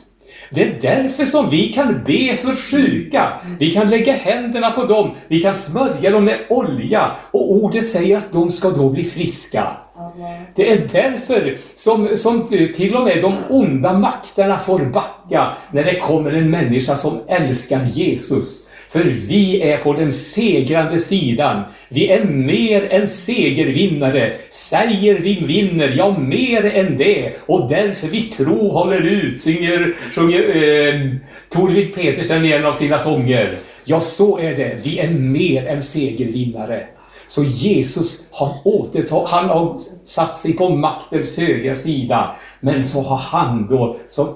Det 0.50 0.64
är 0.64 0.78
därför 0.82 1.26
som 1.26 1.50
vi 1.50 1.74
kan 1.74 2.04
be 2.06 2.38
för 2.38 2.56
sjuka. 2.56 3.34
Vi 3.60 3.74
kan 3.74 3.90
lägga 3.90 4.14
händerna 4.14 4.72
på 4.72 4.86
dem, 4.86 5.12
vi 5.28 5.42
kan 5.42 5.56
smörja 5.56 6.12
dem 6.12 6.26
med 6.26 6.40
olja 6.50 7.12
och 7.32 7.52
ordet 7.52 7.90
säger 7.90 8.18
att 8.18 8.32
de 8.32 8.52
ska 8.52 8.70
då 8.70 8.90
bli 8.90 9.04
friska. 9.04 9.68
Det 10.56 10.72
är 10.72 10.88
därför 10.92 11.58
som, 11.76 12.18
som 12.18 12.48
till 12.76 12.96
och 12.96 13.04
med 13.04 13.22
de 13.22 13.36
onda 13.50 13.94
makterna 13.94 14.60
får 14.60 14.80
backa 14.80 15.48
när 15.72 15.84
det 15.84 15.96
kommer 15.96 16.32
en 16.32 16.50
människa 16.50 16.98
som 16.98 17.20
älskar 17.28 17.86
Jesus. 17.94 18.68
För 18.92 19.04
vi 19.04 19.62
är 19.62 19.78
på 19.78 19.94
den 19.94 20.14
segrande 20.14 21.00
sidan. 21.00 21.64
Vi 21.90 22.08
är 22.08 22.24
mer 22.24 22.94
än 22.94 23.10
segervinnare. 23.10 24.32
Säger 24.50 25.20
vi 25.20 25.40
vinner, 25.46 25.94
ja 25.98 26.18
mer 26.20 26.76
än 26.76 26.98
det. 26.98 27.32
Och 27.46 27.70
därför 27.70 28.08
vi 28.08 28.22
tro 28.22 28.70
håller 28.70 29.02
ut, 29.02 29.42
synger, 29.42 29.96
sjunger 30.16 30.40
eh, 30.40 31.12
Torvid 31.50 31.96
Petersen 31.96 32.46
i 32.46 32.52
en 32.52 32.66
av 32.66 32.74
sina 32.74 33.00
sånger. 33.00 33.50
Ja, 33.86 34.02
så 34.02 34.38
är 34.38 34.56
det. 34.56 34.78
Vi 34.84 35.00
är 35.00 35.10
mer 35.10 35.68
än 35.68 35.84
segervinnare. 35.84 36.84
Så 37.32 37.44
Jesus 37.44 38.28
har 38.32 38.54
återtagit, 38.64 39.30
han 39.30 39.50
har 39.50 39.78
satt 40.06 40.38
sig 40.38 40.54
på 40.54 40.70
maktens 40.70 41.38
högra 41.38 41.76
sida. 41.76 42.36
Men 42.60 42.86
så 42.86 43.02
har 43.02 43.18
han 43.18 43.68
då, 43.68 43.96
så, 44.08 44.28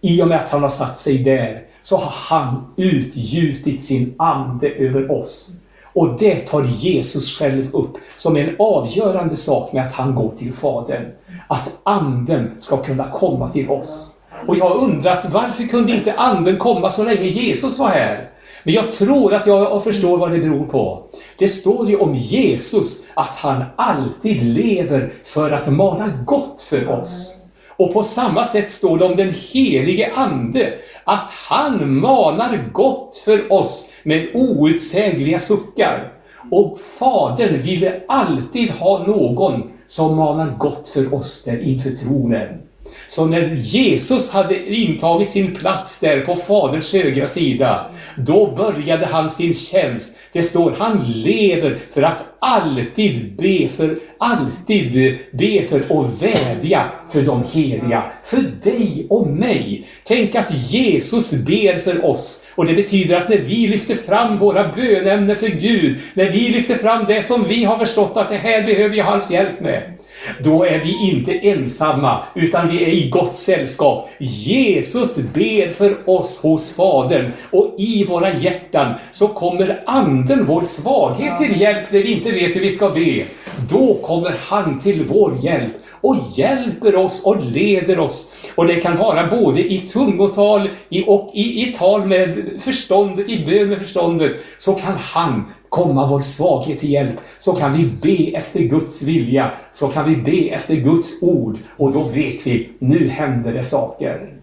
i 0.00 0.22
och 0.22 0.28
med 0.28 0.38
att 0.40 0.50
han 0.50 0.62
har 0.62 0.70
satt 0.70 0.98
sig 0.98 1.18
där, 1.18 1.62
så 1.82 1.96
har 1.96 2.12
han 2.36 2.66
utgjutit 2.76 3.82
sin 3.82 4.14
ande 4.18 4.68
över 4.68 5.10
oss. 5.10 5.52
Och 5.92 6.18
det 6.18 6.36
tar 6.36 6.64
Jesus 6.64 7.38
själv 7.38 7.74
upp 7.74 7.96
som 8.16 8.36
en 8.36 8.56
avgörande 8.58 9.36
sak 9.36 9.72
med 9.72 9.86
att 9.86 9.92
han 9.92 10.14
går 10.14 10.32
till 10.38 10.52
Fadern. 10.52 11.06
Att 11.48 11.78
anden 11.82 12.50
ska 12.58 12.76
kunna 12.76 13.10
komma 13.10 13.48
till 13.48 13.70
oss. 13.70 14.14
Och 14.46 14.56
jag 14.56 14.68
har 14.68 14.76
undrat 14.76 15.24
varför 15.32 15.64
kunde 15.64 15.92
inte 15.92 16.12
anden 16.12 16.58
komma 16.58 16.90
så 16.90 17.04
länge 17.04 17.28
Jesus 17.28 17.78
var 17.78 17.88
här? 17.88 18.30
Men 18.68 18.74
jag 18.74 18.92
tror 18.92 19.34
att 19.34 19.46
jag 19.46 19.84
förstår 19.84 20.18
vad 20.18 20.32
det 20.32 20.38
beror 20.38 20.66
på. 20.66 21.02
Det 21.38 21.48
står 21.48 21.88
ju 21.88 21.96
om 21.96 22.14
Jesus 22.14 23.06
att 23.14 23.36
han 23.36 23.64
alltid 23.76 24.42
lever 24.42 25.12
för 25.24 25.50
att 25.50 25.72
mana 25.72 26.12
gott 26.24 26.62
för 26.62 26.88
oss. 26.88 27.42
Och 27.76 27.92
på 27.92 28.02
samma 28.02 28.44
sätt 28.44 28.70
står 28.70 28.98
det 28.98 29.04
om 29.04 29.16
den 29.16 29.34
helige 29.52 30.12
Ande, 30.14 30.72
att 31.04 31.30
han 31.48 31.98
manar 32.00 32.64
gott 32.72 33.16
för 33.16 33.52
oss 33.52 33.92
med 34.02 34.28
outsägliga 34.34 35.38
suckar. 35.38 36.12
Och 36.50 36.78
Fadern 36.80 37.58
ville 37.60 38.00
alltid 38.08 38.70
ha 38.70 39.06
någon 39.06 39.62
som 39.86 40.16
manar 40.16 40.52
gott 40.58 40.88
för 40.88 41.14
oss 41.14 41.44
där 41.44 41.62
inför 41.62 41.90
tronen. 41.90 42.67
Så 43.08 43.26
när 43.26 43.54
Jesus 43.54 44.32
hade 44.32 44.74
intagit 44.74 45.30
sin 45.30 45.54
plats 45.54 46.00
där 46.00 46.20
på 46.20 46.36
Faderns 46.36 46.92
högra 46.92 47.28
sida, 47.28 47.86
då 48.16 48.46
började 48.56 49.06
han 49.06 49.30
sin 49.30 49.54
tjänst. 49.54 50.18
Det 50.32 50.42
står 50.42 50.74
han 50.78 51.12
lever 51.12 51.78
för 51.90 52.02
att 52.02 52.24
alltid 52.38 53.36
be 53.36 53.68
för, 53.68 53.98
alltid 54.18 55.18
be 55.32 55.62
för 55.62 55.92
och 55.92 56.22
vädja 56.22 56.84
för 57.12 57.22
de 57.22 57.44
heliga, 57.52 58.02
för 58.24 58.42
dig 58.62 59.06
och 59.10 59.26
mig. 59.26 59.86
Tänk 60.04 60.34
att 60.34 60.70
Jesus 60.70 61.44
ber 61.44 61.78
för 61.78 62.04
oss. 62.04 62.44
Och 62.54 62.66
det 62.66 62.74
betyder 62.74 63.16
att 63.16 63.28
när 63.28 63.38
vi 63.38 63.66
lyfter 63.66 63.94
fram 63.94 64.38
våra 64.38 64.72
bönämnen 64.76 65.36
för 65.36 65.48
Gud, 65.48 65.98
när 66.14 66.30
vi 66.30 66.48
lyfter 66.48 66.74
fram 66.74 67.04
det 67.08 67.22
som 67.22 67.44
vi 67.48 67.64
har 67.64 67.78
förstått 67.78 68.16
att 68.16 68.28
det 68.30 68.36
här 68.36 68.62
behöver 68.62 68.96
jag 68.96 69.04
hans 69.04 69.30
hjälp 69.30 69.60
med, 69.60 69.97
då 70.42 70.64
är 70.64 70.78
vi 70.78 71.10
inte 71.10 71.32
ensamma, 71.32 72.18
utan 72.34 72.68
vi 72.68 72.84
är 72.84 72.88
i 72.88 73.08
gott 73.08 73.36
sällskap. 73.36 74.10
Jesus 74.18 75.16
ber 75.16 75.68
för 75.68 75.96
oss 76.04 76.42
hos 76.42 76.74
Fadern 76.74 77.32
och 77.50 77.74
i 77.78 78.04
våra 78.04 78.34
hjärtan 78.34 78.94
så 79.12 79.28
kommer 79.28 79.82
Anden, 79.86 80.46
vår 80.46 80.62
svaghet, 80.62 81.38
till 81.38 81.60
hjälp 81.60 81.92
när 81.92 82.02
vi 82.02 82.12
inte 82.12 82.30
vet 82.30 82.56
hur 82.56 82.60
vi 82.60 82.70
ska 82.70 82.88
be. 82.88 83.24
Då 83.70 83.94
kommer 83.94 84.34
han 84.46 84.80
till 84.80 85.04
vår 85.04 85.38
hjälp 85.42 85.72
och 86.00 86.16
hjälper 86.36 86.96
oss 86.96 87.26
och 87.26 87.44
leder 87.44 87.98
oss. 87.98 88.32
Och 88.54 88.66
det 88.66 88.74
kan 88.74 88.96
vara 88.96 89.26
både 89.26 89.72
i 89.72 89.78
tungotal 89.78 90.68
och 91.06 91.30
i, 91.34 91.62
i 91.62 91.74
tal 91.78 92.06
med 92.06 92.50
förståndet, 92.60 93.28
i 93.28 93.46
bön 93.46 93.68
med 93.68 93.78
förståndet, 93.78 94.32
så 94.58 94.74
kan 94.74 94.94
han 94.96 95.44
komma 95.68 96.06
vår 96.06 96.20
svaghet 96.20 96.80
till 96.80 96.90
hjälp. 96.90 97.16
Så 97.38 97.52
kan 97.52 97.76
vi 97.76 97.92
be 98.02 98.38
efter 98.38 98.60
Guds 98.60 99.02
vilja, 99.02 99.50
så 99.72 99.88
kan 99.88 100.10
vi 100.10 100.16
be 100.16 100.54
efter 100.54 100.76
Guds 100.76 101.22
ord 101.22 101.58
och 101.76 101.92
då 101.92 102.02
vet 102.02 102.46
vi, 102.46 102.68
nu 102.78 103.08
händer 103.08 103.52
det 103.52 103.64
saker. 103.64 104.34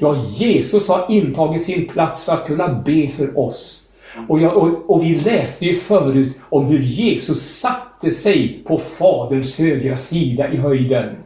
Ja, 0.00 0.16
Jesus 0.16 0.88
har 0.88 1.06
intagit 1.08 1.64
sin 1.64 1.88
plats 1.88 2.24
för 2.24 2.32
att 2.32 2.46
kunna 2.46 2.82
be 2.86 3.08
för 3.08 3.38
oss. 3.38 3.92
Och, 4.28 4.40
jag, 4.40 4.56
och, 4.56 4.90
och, 4.90 5.04
vi 5.04 5.14
läste 5.14 5.64
ju 5.64 5.74
förut 5.74 6.38
om 6.48 6.66
hur 6.66 6.78
Jesus 6.78 7.42
satte 7.42 8.10
sig 8.10 8.62
på 8.66 8.78
Faderns 8.78 9.58
högra 9.58 9.96
sida 9.96 10.52
i 10.52 10.56
höjden. 10.56 11.16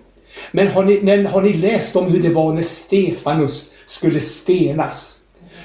Men 0.52 0.68
har, 0.68 0.84
ni, 0.84 1.00
men 1.02 1.26
har 1.26 1.42
ni 1.42 1.52
läst 1.52 1.96
om 1.96 2.06
hur 2.06 2.22
det 2.22 2.28
var 2.28 2.52
när 2.52 2.62
Stefanus 2.62 3.74
skulle 3.86 4.20
stenas? 4.20 5.20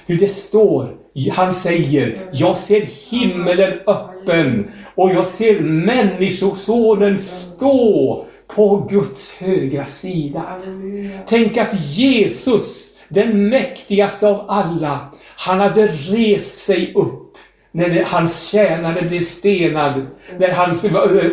Hur 0.05 0.19
det 0.19 0.29
står, 0.29 0.95
han 1.31 1.53
säger, 1.53 2.29
jag 2.31 2.57
ser 2.57 2.81
himmelen 3.11 3.79
öppen 3.87 4.71
och 4.95 5.09
jag 5.09 5.25
ser 5.25 5.59
Människosonen 5.59 7.19
stå 7.19 8.25
på 8.47 8.87
Guds 8.89 9.41
högra 9.41 9.85
sida. 9.85 10.43
Tänk 11.27 11.57
att 11.57 11.95
Jesus, 11.97 12.97
den 13.09 13.49
mäktigaste 13.49 14.27
av 14.27 14.45
alla, 14.47 15.13
han 15.35 15.59
hade 15.59 15.87
rest 15.87 16.57
sig 16.57 16.93
upp 16.95 17.18
när 17.71 18.03
hans 18.03 18.49
tjänare 18.49 19.01
blev 19.01 19.21
stenad, 19.21 20.07
när 20.37 20.51
hans, 20.51 20.85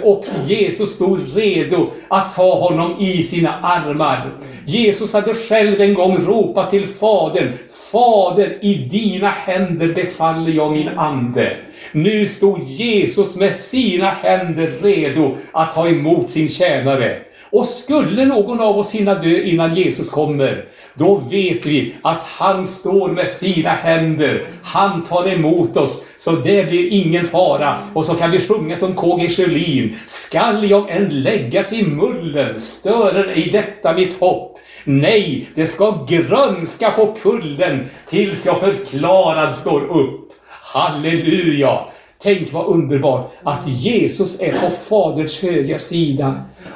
och 0.02 0.24
Jesus 0.46 0.94
stod 0.94 1.36
redo 1.36 1.90
att 2.08 2.36
ta 2.36 2.54
honom 2.58 3.00
i 3.00 3.22
sina 3.22 3.60
armar. 3.62 4.30
Jesus 4.64 5.12
hade 5.12 5.34
själv 5.34 5.80
en 5.80 5.94
gång 5.94 6.18
ropat 6.26 6.70
till 6.70 6.86
Fadern, 6.86 7.52
Fader, 7.92 8.58
i 8.60 8.74
dina 8.74 9.28
händer 9.28 9.88
befaller 9.94 10.52
jag 10.52 10.72
min 10.72 10.88
ande. 10.88 11.56
Nu 11.92 12.26
stod 12.26 12.58
Jesus 12.58 13.36
med 13.36 13.56
sina 13.56 14.10
händer 14.10 14.66
redo 14.82 15.36
att 15.52 15.74
ta 15.74 15.88
emot 15.88 16.30
sin 16.30 16.48
tjänare. 16.48 17.25
Och 17.50 17.66
skulle 17.66 18.24
någon 18.24 18.60
av 18.60 18.78
oss 18.78 18.94
hinna 18.94 19.14
dö 19.14 19.40
innan 19.40 19.74
Jesus 19.74 20.10
kommer, 20.10 20.64
då 20.94 21.14
vet 21.14 21.66
vi 21.66 21.94
att 22.02 22.22
han 22.22 22.66
står 22.66 23.08
med 23.08 23.28
sina 23.28 23.70
händer. 23.70 24.46
Han 24.62 25.02
tar 25.04 25.28
emot 25.28 25.76
oss, 25.76 26.06
så 26.16 26.30
det 26.30 26.68
blir 26.68 26.92
ingen 26.92 27.28
fara. 27.28 27.78
Och 27.94 28.04
så 28.04 28.14
kan 28.14 28.30
vi 28.30 28.40
sjunga 28.40 28.76
som 28.76 28.94
KG 28.94 29.28
Sjölin. 29.28 29.96
Skall 30.06 30.70
jag 30.70 30.90
än 30.90 31.22
läggas 31.22 31.72
i 31.72 31.82
mullen, 31.82 32.60
störer 32.60 33.28
ej 33.28 33.50
detta 33.52 33.92
mitt 33.92 34.20
hopp. 34.20 34.58
Nej, 34.84 35.48
det 35.54 35.66
ska 35.66 36.06
grönska 36.08 36.90
på 36.90 37.14
kullen 37.22 37.88
tills 38.08 38.46
jag 38.46 38.60
förklarad 38.60 39.54
står 39.54 39.80
upp. 39.80 40.32
Halleluja! 40.48 41.78
Tänk 42.22 42.52
vad 42.52 42.66
underbart 42.66 43.32
att 43.42 43.68
Jesus 43.68 44.40
är 44.40 44.52
på 44.52 44.70
Faderns 44.70 45.42
högra 45.42 45.78
sida. 45.78 46.34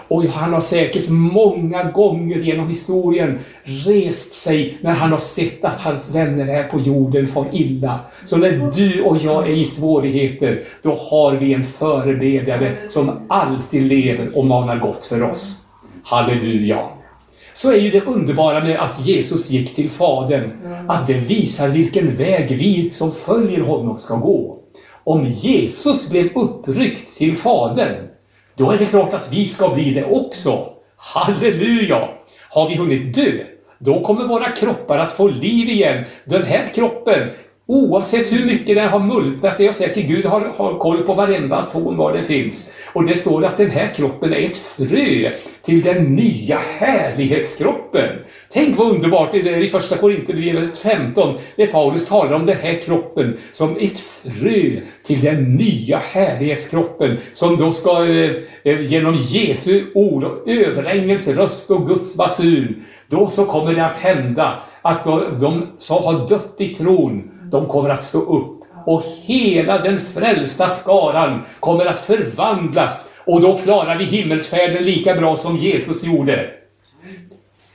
Och 0.08 0.24
han 0.24 0.52
har 0.52 0.60
säkert 0.60 1.08
många 1.08 1.82
gånger 1.82 2.36
genom 2.36 2.68
historien 2.68 3.38
rest 3.64 4.32
sig 4.32 4.78
när 4.80 4.92
han 4.92 5.12
har 5.12 5.18
sett 5.18 5.64
att 5.64 5.80
hans 5.80 6.14
vänner 6.14 6.44
här 6.44 6.64
på 6.64 6.80
jorden 6.80 7.28
far 7.28 7.46
illa. 7.52 8.00
Så 8.24 8.36
när 8.36 8.72
du 8.74 9.02
och 9.02 9.16
jag 9.16 9.50
är 9.50 9.54
i 9.54 9.64
svårigheter, 9.64 10.64
då 10.82 10.94
har 10.94 11.32
vi 11.32 11.54
en 11.54 11.64
förebedjare 11.64 12.76
som 12.88 13.10
alltid 13.28 13.82
lever 13.82 14.38
och 14.38 14.46
manar 14.46 14.76
gott 14.76 15.04
för 15.04 15.22
oss. 15.22 15.66
Halleluja! 16.02 17.00
så 17.54 17.72
är 17.72 17.76
ju 17.76 17.90
det 17.90 18.04
underbara 18.04 18.64
med 18.64 18.80
att 18.80 19.06
Jesus 19.06 19.50
gick 19.50 19.74
till 19.74 19.90
Fadern, 19.90 20.50
att 20.88 21.06
det 21.06 21.14
visar 21.14 21.68
vilken 21.68 22.16
väg 22.16 22.56
vi 22.56 22.90
som 22.90 23.12
följer 23.12 23.60
honom 23.60 23.98
ska 23.98 24.16
gå. 24.16 24.59
Om 25.04 25.26
Jesus 25.26 26.10
blev 26.10 26.36
uppryckt 26.36 27.18
till 27.18 27.36
Fadern, 27.36 28.08
då 28.54 28.70
är 28.70 28.78
det 28.78 28.86
klart 28.86 29.14
att 29.14 29.32
vi 29.32 29.48
ska 29.48 29.68
bli 29.68 29.94
det 29.94 30.04
också. 30.04 30.66
Halleluja! 30.96 32.08
Har 32.50 32.68
vi 32.68 32.76
hunnit 32.76 33.14
dö, 33.14 33.32
då 33.78 34.00
kommer 34.00 34.26
våra 34.26 34.50
kroppar 34.50 34.98
att 34.98 35.12
få 35.12 35.28
liv 35.28 35.68
igen. 35.68 36.04
Den 36.24 36.42
här 36.42 36.66
kroppen 36.74 37.30
Oavsett 37.72 38.32
hur 38.32 38.46
mycket 38.46 38.76
den 38.76 38.88
har 38.88 38.98
multnat 38.98 39.60
är 39.60 39.64
jag 39.64 39.74
säker 39.74 40.00
Gud 40.02 40.24
har, 40.24 40.52
har 40.56 40.78
koll 40.78 41.02
på 41.02 41.14
varenda 41.14 41.56
atom 41.56 41.96
var 41.96 42.12
den 42.12 42.24
finns. 42.24 42.74
Och 42.92 43.04
det 43.04 43.14
står 43.14 43.44
att 43.44 43.56
den 43.56 43.70
här 43.70 43.94
kroppen 43.94 44.32
är 44.32 44.40
ett 44.40 44.56
frö 44.56 45.30
till 45.62 45.82
den 45.82 46.16
nya 46.16 46.58
härlighetskroppen. 46.78 48.08
Tänk 48.52 48.78
vad 48.78 48.94
underbart 48.94 49.32
det 49.32 49.38
är 49.38 49.60
i 49.60 49.68
första 49.68 49.96
Korinthierbrevet 49.96 50.78
15 50.78 51.34
när 51.56 51.66
Paulus 51.66 52.08
talar 52.08 52.32
om 52.32 52.46
den 52.46 52.56
här 52.56 52.74
kroppen 52.74 53.36
som 53.52 53.76
ett 53.80 53.98
frö 54.00 54.70
till 55.06 55.20
den 55.20 55.56
nya 55.56 55.98
härlighetskroppen 55.98 57.18
som 57.32 57.56
då 57.56 57.72
ska 57.72 58.04
eh, 58.04 58.32
eh, 58.64 58.80
genom 58.80 59.16
Jesu 59.16 59.84
ord 59.94 60.24
och 60.24 60.48
överängels 60.48 61.28
röst 61.28 61.70
och 61.70 61.88
Guds 61.88 62.16
basun, 62.16 62.84
då 63.08 63.28
så 63.28 63.44
kommer 63.44 63.74
det 63.74 63.86
att 63.86 63.98
hända 63.98 64.54
att 64.82 65.04
de 65.40 65.66
som 65.78 66.04
har 66.04 66.28
dött 66.28 66.54
i 66.58 66.68
tron 66.68 67.30
de 67.50 67.66
kommer 67.68 67.88
att 67.88 68.04
stå 68.04 68.18
upp 68.18 68.60
och 68.86 69.02
hela 69.24 69.78
den 69.78 70.00
frälsta 70.00 70.68
skaran 70.68 71.42
kommer 71.60 71.86
att 71.86 72.00
förvandlas 72.00 73.12
och 73.24 73.40
då 73.40 73.58
klarar 73.58 73.98
vi 73.98 74.04
himmelsfärden 74.04 74.82
lika 74.82 75.14
bra 75.14 75.36
som 75.36 75.56
Jesus 75.56 76.04
gjorde. 76.04 76.50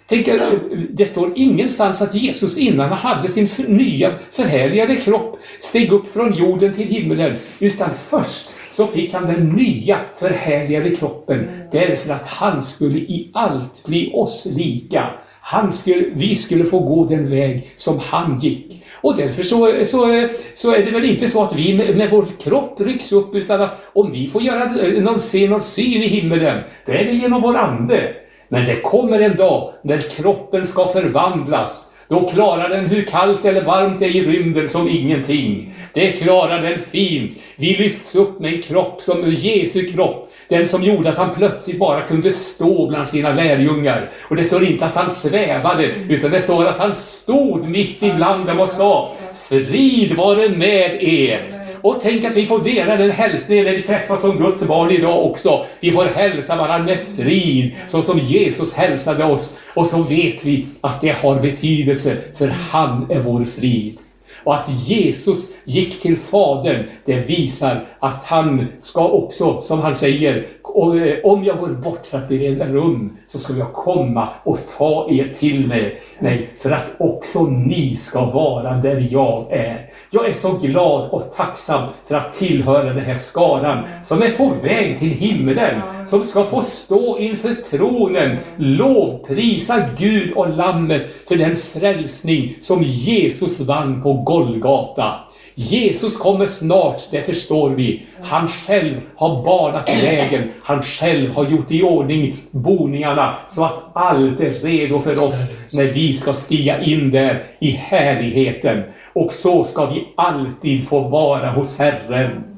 Tänk, 0.08 0.28
eh, 0.28 0.42
det 0.90 1.06
står 1.06 1.32
ingenstans 1.36 2.02
att 2.02 2.16
Jesus 2.16 2.58
innan 2.58 2.90
han 2.90 2.98
hade 2.98 3.28
sin 3.28 3.50
nya 3.68 4.12
förhärligade 4.32 4.96
kropp 4.96 5.40
steg 5.60 5.92
upp 5.92 6.14
från 6.14 6.34
jorden 6.34 6.74
till 6.74 6.88
himlen, 6.88 7.34
utan 7.60 7.90
först 8.10 8.50
så 8.72 8.88
fick 8.88 9.14
han 9.14 9.26
den 9.34 9.50
nya 9.50 9.98
förhärligade 10.20 10.96
kroppen 10.96 11.48
därför 11.72 12.14
att 12.14 12.28
han 12.28 12.64
skulle 12.64 12.98
i 12.98 13.30
allt 13.34 13.88
bli 13.88 14.12
oss 14.14 14.48
lika. 14.56 15.08
Han 15.42 15.72
skulle, 15.72 16.06
vi 16.14 16.36
skulle 16.36 16.66
få 16.66 16.80
gå 16.80 17.06
den 17.06 17.30
väg 17.30 17.72
som 17.76 18.00
han 18.00 18.40
gick. 18.40 18.85
Och 19.06 19.18
därför 19.18 19.44
så, 19.44 19.86
så, 19.86 20.28
så 20.54 20.74
är 20.74 20.84
det 20.86 20.92
väl 20.92 21.06
inte 21.06 21.28
så 21.28 21.44
att 21.44 21.56
vi 21.56 21.74
med, 21.74 21.98
med 21.98 22.10
vår 22.10 22.26
kropp 22.44 22.82
rycks 22.82 23.12
upp, 23.12 23.36
utan 23.36 23.62
att 23.62 23.82
om 23.94 24.12
vi 24.12 24.28
får 24.28 24.42
göra 24.42 24.66
någon, 25.02 25.20
se 25.20 25.50
någon 25.50 25.62
syn 25.62 26.04
i 26.04 26.08
himmelen, 26.08 26.64
då 26.86 26.92
är 26.92 27.06
det 27.06 27.12
genom 27.12 27.42
vår 27.42 27.58
ande. 27.58 28.14
Men 28.48 28.66
det 28.66 28.82
kommer 28.82 29.22
en 29.22 29.36
dag 29.36 29.74
när 29.82 29.98
kroppen 29.98 30.68
ska 30.68 30.88
förvandlas. 30.88 31.94
Då 32.08 32.28
klarar 32.28 32.70
den 32.70 32.86
hur 32.86 33.04
kallt 33.04 33.46
eller 33.46 33.64
varmt 33.64 34.00
det 34.00 34.06
är 34.06 34.16
i 34.16 34.26
rymden 34.26 34.70
som 34.70 34.90
ingenting. 34.90 35.74
Det 35.94 36.12
klarar 36.12 36.62
den 36.62 36.80
fint. 36.80 37.34
Vi 37.56 37.78
lyfts 37.78 38.16
upp 38.16 38.40
med 38.40 38.54
en 38.54 38.62
kropp 38.62 39.02
som 39.02 39.32
Jesu 39.32 39.92
kropp. 39.92 40.25
Den 40.48 40.68
som 40.68 40.84
gjorde 40.84 41.10
att 41.10 41.18
han 41.18 41.36
plötsligt 41.36 41.80
bara 41.80 42.02
kunde 42.02 42.32
stå 42.32 42.88
bland 42.88 43.08
sina 43.08 43.34
lärjungar. 43.34 44.12
Och 44.24 44.36
det 44.36 44.46
står 44.46 44.64
inte 44.64 44.86
att 44.86 44.96
han 44.96 45.12
svävade, 45.12 45.96
utan 46.10 46.32
det 46.32 46.42
står 46.42 46.66
att 46.66 46.80
han 46.80 46.96
stod 46.96 47.70
mitt 47.70 48.04
ibland 48.04 48.46
dem 48.46 48.60
och 48.60 48.70
sa 48.70 49.12
Frid 49.50 50.16
vare 50.16 50.50
med 50.50 51.04
er! 51.04 51.50
Och 51.82 52.00
tänk 52.02 52.24
att 52.24 52.38
vi 52.38 52.46
får 52.46 52.60
dela 52.60 52.96
den 52.96 53.12
hälsningen 53.12 53.66
när 53.66 53.72
vi 53.72 53.82
träffas 53.82 54.22
som 54.22 54.38
Guds 54.38 54.68
barn 54.68 54.92
idag 54.92 55.26
också. 55.26 55.66
Vi 55.80 55.92
får 55.92 56.06
hälsa 56.06 56.56
varandra 56.56 56.86
med 56.86 57.00
frid, 57.18 57.76
så 57.88 58.02
som 58.02 58.20
Jesus 58.20 58.76
hälsade 58.76 59.24
oss. 59.24 59.60
Och 59.74 59.88
så 59.88 60.02
vet 60.02 60.46
vi 60.46 60.66
att 60.82 61.02
det 61.02 61.16
har 61.22 61.40
betydelse, 61.40 62.18
för 62.38 62.48
han 62.48 63.12
är 63.12 63.20
vår 63.20 63.46
frid. 63.46 64.00
Och 64.46 64.56
att 64.56 64.70
Jesus 64.70 65.56
gick 65.64 66.02
till 66.02 66.18
Fadern, 66.18 66.86
det 67.06 67.20
visar 67.20 67.86
att 68.00 68.24
han 68.24 68.68
ska 68.80 69.08
också, 69.08 69.62
som 69.62 69.80
han 69.80 69.96
säger, 69.96 70.36
eh, 70.38 71.32
om 71.32 71.44
jag 71.44 71.60
går 71.60 71.70
bort 71.70 72.06
för 72.06 72.18
att 72.18 72.30
bereda 72.30 72.66
rum 72.66 73.18
så 73.26 73.40
ska 73.40 73.54
jag 73.54 73.74
komma 73.74 74.30
och 74.44 74.60
ta 74.78 75.08
er 75.12 75.34
till 75.40 75.68
mig, 75.68 76.00
mig 76.20 76.50
för 76.58 76.72
att 76.72 76.86
också 76.98 77.44
ni 77.44 77.96
ska 77.96 78.26
vara 78.26 78.74
där 78.74 79.08
jag 79.12 79.46
är. 79.52 79.90
Jag 80.10 80.30
är 80.30 80.34
så 80.34 80.52
glad 80.52 81.10
och 81.10 81.34
tacksam 81.36 81.90
för 82.08 82.16
att 82.16 82.34
tillhöra 82.34 82.94
den 82.94 83.06
här 83.06 83.16
skaran 83.16 83.84
som 84.04 84.22
är 84.22 84.32
på 84.32 84.54
väg 84.64 85.00
till 85.00 85.12
himlen, 85.12 85.82
som 86.06 86.24
ska 86.24 86.44
få 86.44 86.62
stå 86.62 87.18
inför 87.20 87.54
tronen, 87.54 88.38
lovprisa 88.58 89.86
Gud 89.98 90.34
och 90.34 90.50
Lammet 90.50 91.28
för 91.28 91.36
den 91.36 91.56
frälsning 91.56 92.58
som 92.62 92.84
Jesus 92.84 93.60
vann 93.60 94.02
på 94.02 94.14
Golgata. 94.14 95.14
Jesus 95.58 96.18
kommer 96.18 96.46
snart, 96.46 97.02
det 97.12 97.22
förstår 97.22 97.70
vi. 97.70 98.06
Han 98.22 98.48
själv 98.48 99.02
har 99.16 99.44
banat 99.44 100.04
vägen. 100.04 100.44
Han 100.64 100.84
själv 100.84 101.36
har 101.36 101.46
gjort 101.46 101.72
i 101.72 101.84
ordning 101.84 102.38
boningarna 102.52 103.36
så 103.48 103.66
att 103.66 103.84
allt 103.94 104.40
är 104.40 104.50
redo 104.50 105.00
för 105.00 105.24
oss 105.24 105.56
när 105.74 105.86
vi 105.86 106.14
ska 106.14 106.34
stiga 106.34 106.82
in 106.82 107.12
där 107.12 107.44
i 107.60 107.72
härligheten. 107.72 108.84
Och 109.14 109.34
så 109.34 109.64
ska 109.64 109.86
vi 109.86 110.08
alltid 110.16 110.88
få 110.88 111.00
vara 111.00 111.52
hos 111.52 111.80
Herren. 111.80 112.55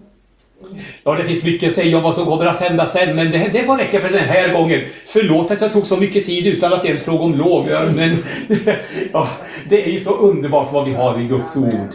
Ja, 1.03 1.13
det 1.13 1.23
finns 1.23 1.43
mycket 1.43 1.69
att 1.69 1.75
säga 1.75 1.97
om 1.97 2.03
vad 2.03 2.15
som 2.15 2.25
kommer 2.25 2.45
att 2.45 2.59
hända 2.59 2.85
sen, 2.85 3.15
men 3.15 3.31
det, 3.31 3.49
det 3.53 3.63
får 3.63 3.77
räcka 3.77 3.99
för 3.99 4.09
den 4.09 4.25
här 4.25 4.53
gången. 4.53 4.81
Förlåt 5.05 5.51
att 5.51 5.61
jag 5.61 5.71
tog 5.71 5.87
så 5.87 5.97
mycket 5.97 6.25
tid 6.25 6.47
utan 6.47 6.73
att 6.73 6.85
ens 6.85 7.03
fråga 7.03 7.23
om 7.23 7.35
lov, 7.35 7.65
men 7.95 8.23
ja, 9.13 9.27
det 9.69 9.83
är 9.83 9.91
ju 9.91 9.99
så 9.99 10.13
underbart 10.13 10.73
vad 10.73 10.85
vi 10.85 10.93
har 10.93 11.21
i 11.21 11.27
Guds 11.27 11.57
ord. 11.57 11.89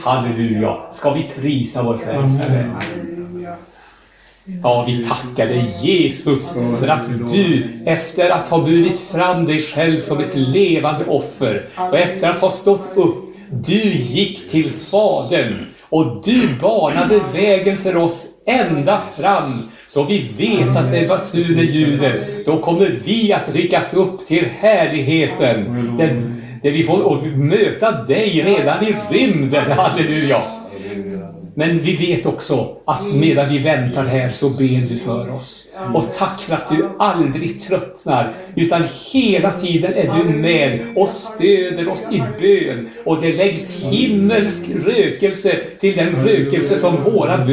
Halleluja! 0.00 0.76
Ska 0.90 1.12
vi 1.12 1.30
prisa 1.40 1.82
vår 1.82 1.96
frälsare? 1.96 2.70
Ja, 4.62 4.84
vi 4.86 5.04
tackar 5.04 5.46
dig 5.46 5.74
Jesus 5.82 6.54
för 6.78 6.88
att 6.88 7.32
du, 7.32 7.68
efter 7.86 8.30
att 8.30 8.48
ha 8.48 8.58
burit 8.58 8.98
fram 8.98 9.46
dig 9.46 9.62
själv 9.62 10.00
som 10.00 10.20
ett 10.20 10.34
levande 10.34 11.04
offer 11.04 11.68
och 11.76 11.98
efter 11.98 12.30
att 12.30 12.40
ha 12.40 12.50
stått 12.50 12.90
upp, 12.94 13.24
du 13.50 13.92
gick 13.94 14.50
till 14.50 14.70
Fadern 14.72 15.66
och 15.90 16.22
du 16.24 16.48
banade 16.60 17.20
vägen 17.32 17.78
för 17.78 17.96
oss 17.96 18.26
ända 18.46 19.02
fram. 19.16 19.68
Så 19.86 20.04
vi 20.04 20.30
vet 20.38 20.76
att 20.76 20.90
när 20.90 21.08
basunen 21.08 21.66
ljuder, 21.66 22.20
då 22.46 22.58
kommer 22.58 22.90
vi 23.04 23.32
att 23.32 23.54
ryckas 23.54 23.94
upp 23.94 24.26
till 24.26 24.44
härligheten. 24.60 25.96
Den, 25.98 26.42
där 26.62 26.70
vi 26.70 26.82
får 26.82 27.36
möta 27.36 28.02
dig 28.02 28.42
redan 28.44 28.84
i 28.84 28.96
rymden. 29.10 29.70
Halleluja! 29.70 30.36
Men 31.54 31.80
vi 31.80 31.96
vet 31.96 32.26
också 32.26 32.76
att 32.84 33.14
medan 33.14 33.48
vi 33.48 33.58
väntar 33.58 34.04
här 34.04 34.28
så 34.30 34.48
ber 34.48 34.88
du 34.88 34.96
för 34.96 35.34
oss. 35.34 35.76
Och 35.94 36.04
tack 36.18 36.40
för 36.40 36.54
att 36.54 36.68
du 36.70 36.88
aldrig 36.98 37.60
tröttnar, 37.60 38.34
utan 38.56 38.84
hela 39.12 39.52
tiden 39.52 39.94
är 39.94 40.12
du 40.18 40.24
med 40.24 40.80
och 40.96 41.08
stöder 41.08 41.88
oss 41.88 42.08
i 42.12 42.22
bön. 42.40 42.88
Och 43.04 43.22
det 43.22 43.32
läggs 43.32 43.84
himmelsk 43.84 44.70
rökelse 44.86 45.50
till 45.80 45.96
den 45.96 46.14
rökelse 46.24 46.76
som 46.76 47.04
våra 47.04 47.44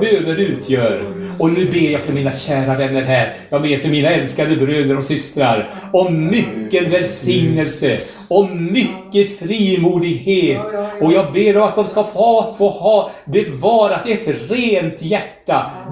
böner 0.00 0.38
utgör. 0.38 1.19
Och 1.38 1.50
nu 1.50 1.64
ber 1.64 1.90
jag 1.90 2.00
för 2.00 2.12
mina 2.12 2.32
kära 2.32 2.74
vänner 2.74 3.02
här. 3.02 3.28
Jag 3.48 3.62
ber 3.62 3.76
för 3.76 3.88
mina 3.88 4.08
älskade 4.08 4.56
bröder 4.56 4.96
och 4.96 5.04
systrar 5.04 5.74
om 5.92 6.30
mycket 6.30 6.88
välsignelse, 6.88 7.98
om 8.28 8.72
mycket 8.72 9.38
frimodighet. 9.38 10.66
Och 11.00 11.12
jag 11.12 11.32
ber 11.32 11.68
att 11.68 11.76
de 11.76 11.86
ska 11.86 12.04
få, 12.04 12.54
få 12.58 12.68
ha 12.68 13.10
bevarat 13.24 14.06
ett 14.06 14.50
rent 14.50 15.02
hjärta 15.02 15.39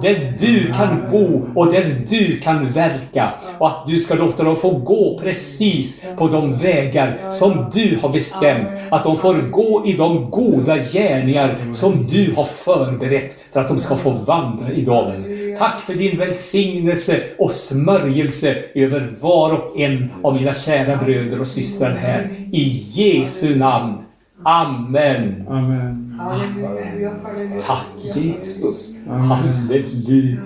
där 0.01 0.33
du 0.39 0.73
kan 0.73 1.11
bo 1.11 1.41
och 1.55 1.73
där 1.73 1.95
du 2.09 2.39
kan 2.39 2.69
verka. 2.69 3.29
Och 3.57 3.67
att 3.67 3.87
du 3.87 3.99
ska 3.99 4.15
låta 4.15 4.43
dem 4.43 4.55
få 4.55 4.71
gå 4.71 5.19
precis 5.23 6.05
på 6.17 6.27
de 6.27 6.57
vägar 6.57 7.31
som 7.31 7.69
du 7.73 7.99
har 8.01 8.09
bestämt. 8.09 8.67
Att 8.89 9.03
de 9.03 9.17
får 9.17 9.33
gå 9.33 9.83
i 9.85 9.93
de 9.93 10.29
goda 10.29 10.77
gärningar 10.77 11.57
som 11.71 12.07
du 12.07 12.33
har 12.35 12.45
förberett 12.45 13.35
för 13.53 13.59
att 13.59 13.67
de 13.67 13.79
ska 13.79 13.95
få 13.95 14.09
vandra 14.09 14.71
i 14.71 14.85
dem. 14.85 15.13
Tack 15.59 15.81
för 15.81 15.93
din 15.93 16.17
välsignelse 16.17 17.19
och 17.37 17.51
smörjelse 17.51 18.55
över 18.73 19.07
var 19.21 19.53
och 19.53 19.79
en 19.79 20.11
av 20.23 20.35
mina 20.35 20.53
kära 20.53 20.97
bröder 20.97 21.41
och 21.41 21.47
systrar 21.47 21.95
här. 21.95 22.29
I 22.51 22.63
Jesu 22.93 23.55
namn. 23.55 23.97
Amen. 24.43 25.45
Amen. 25.49 26.19
Halleluja, 26.19 27.11
halleluja. 27.23 27.61
Tack 27.61 28.15
Jesus. 28.15 29.07
Amen. 29.07 29.21
Halleluja. 29.23 30.37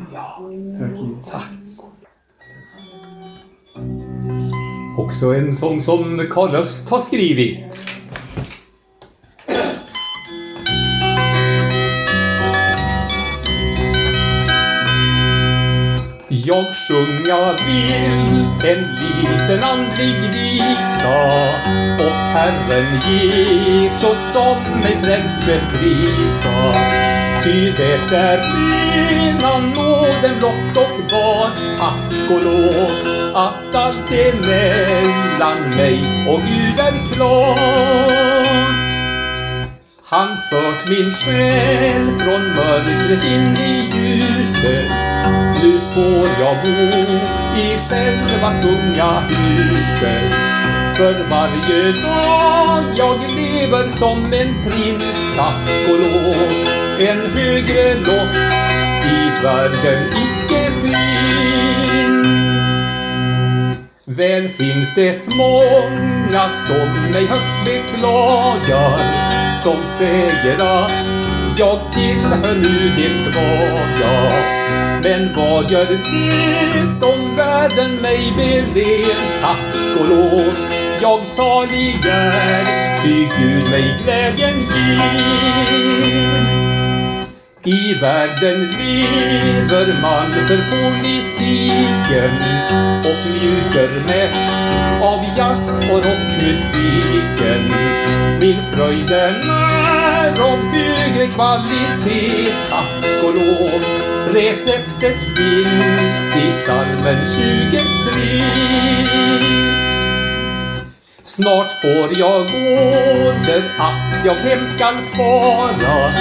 Tack 0.80 0.98
Jesus. 0.98 1.32
Tack. 1.32 1.44
Också 4.98 5.34
en 5.36 5.54
sång 5.54 5.82
som 5.82 6.28
Karl 6.32 6.56
Öst 6.56 6.90
har 6.90 7.00
skrivit. 7.00 7.86
Jag 16.54 16.76
sjunga 16.76 17.54
vill 17.66 18.70
en 18.72 18.96
liten 18.96 19.64
andlig 19.64 20.16
visa 20.34 21.24
och 22.00 22.16
Herren 22.34 22.86
Jesus 23.10 24.34
som 24.34 24.58
mig 24.82 24.98
frälste 25.04 25.62
prisa. 25.70 26.74
Ty 27.44 27.72
det 27.72 28.16
är 28.16 28.38
rena 28.38 29.58
nåden 29.58 30.40
blott 30.40 30.78
och 30.78 31.06
bart, 31.10 31.60
tack 31.80 32.32
och 32.32 32.44
lov, 32.46 32.92
att 33.36 33.76
allt 33.76 34.12
är 34.12 34.34
mellan 34.34 35.76
mig 35.78 36.28
och 36.28 36.42
Gud 36.42 36.80
är 36.80 37.14
klart. 37.16 38.83
Han 40.06 40.28
fört 40.52 40.90
min 40.90 41.12
själ 41.12 42.06
från 42.20 42.42
mörkret 42.48 43.24
in 43.24 43.58
i 43.58 43.90
ljuset. 43.94 44.92
Nu 45.64 45.80
får 45.94 46.30
jag 46.40 46.58
bo 46.64 46.98
i 47.58 47.78
själva 47.90 48.52
kungahuset. 48.62 50.34
För 50.98 51.30
varje 51.30 51.92
dag 51.92 52.84
jag 52.96 53.18
lever 53.36 53.90
som 53.90 54.26
en 54.26 54.56
prins, 54.64 55.32
tack 55.38 55.90
och 55.90 56.00
lov. 56.00 56.36
En 57.00 57.32
högre 57.36 57.94
lott 57.94 58.36
i 59.06 59.44
världen 59.44 60.08
icke 60.08 60.72
finns. 60.72 61.93
Väl 64.18 64.48
finns 64.48 64.96
det 64.96 65.28
många 65.28 66.50
som 66.50 67.12
mig 67.12 67.26
högt 67.26 67.66
beklagar 67.66 69.00
som 69.64 69.78
säger 69.98 70.62
att 70.62 70.92
jag 71.58 71.80
tillhör 71.92 72.56
nu 72.56 72.92
de 72.96 73.10
svaga. 73.10 74.34
Men 75.04 75.30
vad 75.36 75.72
gör 75.72 75.86
det 75.86 77.06
om 77.06 77.36
världen 77.38 77.96
mig 78.02 78.34
beler? 78.38 79.06
Tack 79.42 80.02
och 80.02 80.10
lov, 80.10 80.54
jag 81.02 81.26
salig 81.26 82.06
är, 82.06 82.66
ty 83.04 83.14
Gud 83.14 83.70
mig 83.72 83.96
glädjen 84.04 84.60
ger. 84.60 86.63
I 87.66 87.94
världen 88.02 88.62
lever 88.62 90.02
man 90.02 90.34
för 90.48 90.58
politiken 90.72 92.32
och 93.00 93.32
njuter 93.32 93.90
mest 94.08 94.78
av 95.02 95.26
jazz 95.38 95.78
och 95.78 96.06
rockmusiken. 96.06 97.74
Min 98.40 98.64
fröjd 98.64 99.08
den 99.08 99.50
är 99.50 100.42
av 100.42 100.60
högre 100.60 101.28
kvalitet, 101.28 102.52
tack 102.70 103.24
och 103.24 103.34
lov. 103.34 103.82
Receptet 104.34 105.22
finns 105.38 106.36
i 106.36 106.52
salmen 106.52 107.26
23. 107.36 108.63
Snart 111.36 111.72
får 111.82 112.20
jag 112.20 112.42
order 112.42 113.64
att 113.80 114.26
jag 114.26 114.36
hem 114.36 114.68
skall 114.68 114.96
fara. 115.18 116.12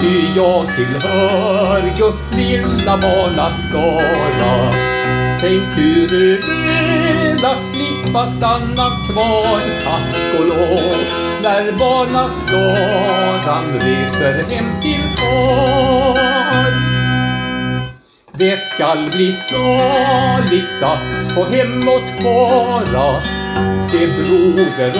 Ty 0.00 0.26
jag 0.36 0.66
tillhör 0.76 1.96
Guds 1.98 2.34
lilla 2.34 2.98
barnaskara 2.98 4.72
Tänk 5.40 5.62
hur 5.76 6.08
du 6.08 6.36
vill 6.36 7.44
att 7.44 7.64
slippa 7.64 8.26
stanna 8.26 8.90
kvar. 9.08 9.60
Tack 9.84 10.40
och 10.40 10.46
lov 10.46 10.96
när 11.42 11.72
barnaskaran 11.78 13.80
reser 13.80 14.34
hem 14.34 14.80
till 14.80 15.08
far 15.18 16.81
det 18.34 18.64
skall 18.64 19.10
bli 19.16 19.32
saligt 19.32 20.82
att 20.82 21.34
få 21.34 21.44
hemåt 21.44 22.22
fara 22.22 23.22
Se 23.80 24.06
broder 24.06 24.92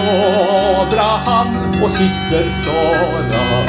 Abraham 0.81 1.83
och 1.83 1.91
syster 1.91 2.49
Sara. 2.49 3.65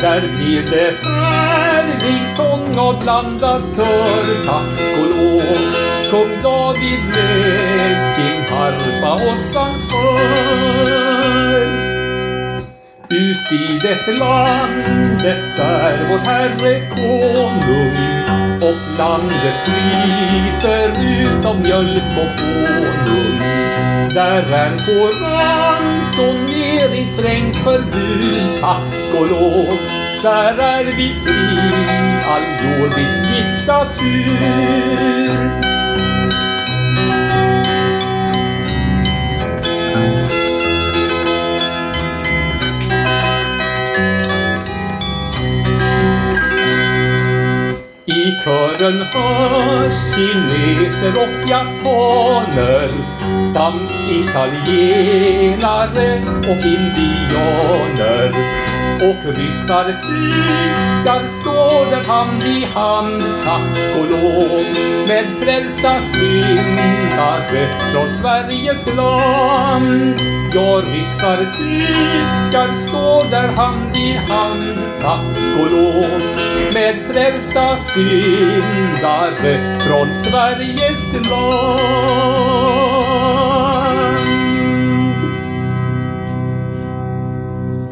Där 0.00 0.20
blir 0.20 0.62
det 0.70 1.08
härlig 1.08 2.26
sång 2.26 2.78
av 2.78 3.02
blandad 3.02 3.62
kör. 3.76 4.44
Tack 4.44 4.98
och 4.98 5.06
lov 5.06 5.72
Kung 6.10 6.42
David 6.42 7.00
med 7.10 8.14
sin 8.14 8.56
harpa 8.56 9.14
och 9.14 9.38
han 9.54 9.78
ut 13.10 13.52
i 13.52 13.78
det 13.82 14.12
landet 14.18 15.56
där 15.56 15.98
vår 16.08 16.18
Herre 16.18 16.80
konung 16.90 18.07
landet 18.98 19.56
flyter 19.64 20.88
ut 20.88 21.44
av 21.44 21.60
mjölk 21.60 22.12
och 22.22 22.40
honung. 22.40 23.38
Där 24.14 24.42
är 24.52 24.70
på 24.70 25.10
ransonering 25.24 27.06
strängt 27.06 27.56
förbud, 27.56 28.58
tack 28.60 29.14
och 29.20 29.28
lov. 29.28 29.78
Där 30.22 30.58
är 30.58 30.84
vi 30.84 31.14
fri, 31.24 31.58
all 32.24 32.42
jordisk 32.64 33.18
diktatur. 33.28 34.88
I 48.28 48.30
kören 48.44 49.02
hörs 49.02 49.98
kineser 50.14 51.14
och 51.22 51.50
japaner 51.50 52.90
samt 53.44 53.92
italienare 54.20 56.10
och 56.50 56.62
indianer. 56.76 58.30
Och 59.08 59.22
ryssar, 59.36 59.84
tyskar 59.84 61.26
står 61.26 61.90
där 61.90 62.04
hand 62.04 62.42
i 62.42 62.64
hand, 62.74 63.22
tack 63.44 63.78
och 63.98 64.06
lov, 64.10 64.64
med 65.08 65.24
frälsta 65.42 66.00
syndare 66.00 67.68
från 67.92 68.08
Sveriges 68.10 68.96
land. 68.96 70.20
Ja, 70.54 70.82
ryssar, 70.84 71.36
tyskar 71.36 72.74
står 72.74 73.30
där 73.30 73.48
hand 73.56 73.96
i 73.96 74.12
hand, 74.12 74.78
tack 75.00 75.36
och 75.60 75.72
lov, 75.72 76.20
med 76.74 76.94
frälsta 76.94 77.76
syndare 77.76 79.78
från 79.80 80.12
Sveriges 80.12 81.14
land. 81.14 81.80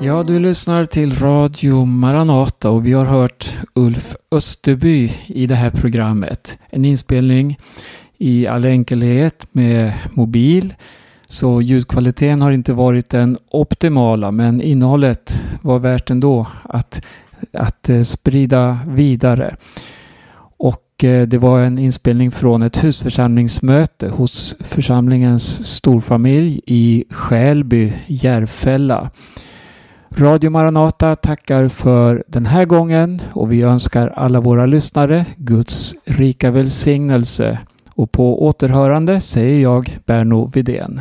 Ja, 0.02 0.22
du 0.22 0.38
lyssnar 0.38 0.84
till 0.84 1.14
Radio 1.14 1.84
Maranata 1.84 2.70
och 2.70 2.86
vi 2.86 2.92
har 2.92 3.04
hört 3.04 3.50
Ulf 3.74 4.16
Österby 4.30 5.12
i 5.26 5.46
det 5.46 5.54
här 5.54 5.70
programmet. 5.70 6.58
En 6.70 6.84
inspelning 6.84 7.58
i 8.18 8.46
all 8.46 8.64
enkelhet 8.64 9.46
med 9.52 9.92
mobil. 10.12 10.74
Så 11.28 11.62
ljudkvaliteten 11.62 12.42
har 12.42 12.50
inte 12.50 12.72
varit 12.72 13.10
den 13.10 13.38
optimala 13.50 14.30
men 14.30 14.60
innehållet 14.60 15.40
var 15.62 15.78
värt 15.78 16.10
ändå 16.10 16.46
att, 16.62 17.02
att 17.52 17.88
eh, 17.88 18.02
sprida 18.02 18.78
vidare. 18.86 19.56
Och 20.58 21.04
eh, 21.04 21.28
det 21.28 21.38
var 21.38 21.60
en 21.60 21.78
inspelning 21.78 22.30
från 22.30 22.62
ett 22.62 22.84
husförsamlingsmöte 22.84 24.08
hos 24.08 24.56
församlingens 24.60 25.66
storfamilj 25.76 26.60
i 26.66 27.04
Skälby, 27.10 27.92
Järfälla. 28.06 29.10
Radio 30.10 30.50
Maranata 30.50 31.16
tackar 31.16 31.68
för 31.68 32.24
den 32.28 32.46
här 32.46 32.64
gången 32.64 33.22
och 33.32 33.52
vi 33.52 33.62
önskar 33.62 34.08
alla 34.08 34.40
våra 34.40 34.66
lyssnare 34.66 35.26
Guds 35.36 35.94
rika 36.04 36.50
välsignelse. 36.50 37.58
Och 37.94 38.12
på 38.12 38.46
återhörande 38.46 39.20
säger 39.20 39.62
jag 39.62 39.98
Berno 40.06 40.50
Vidén. 40.54 41.00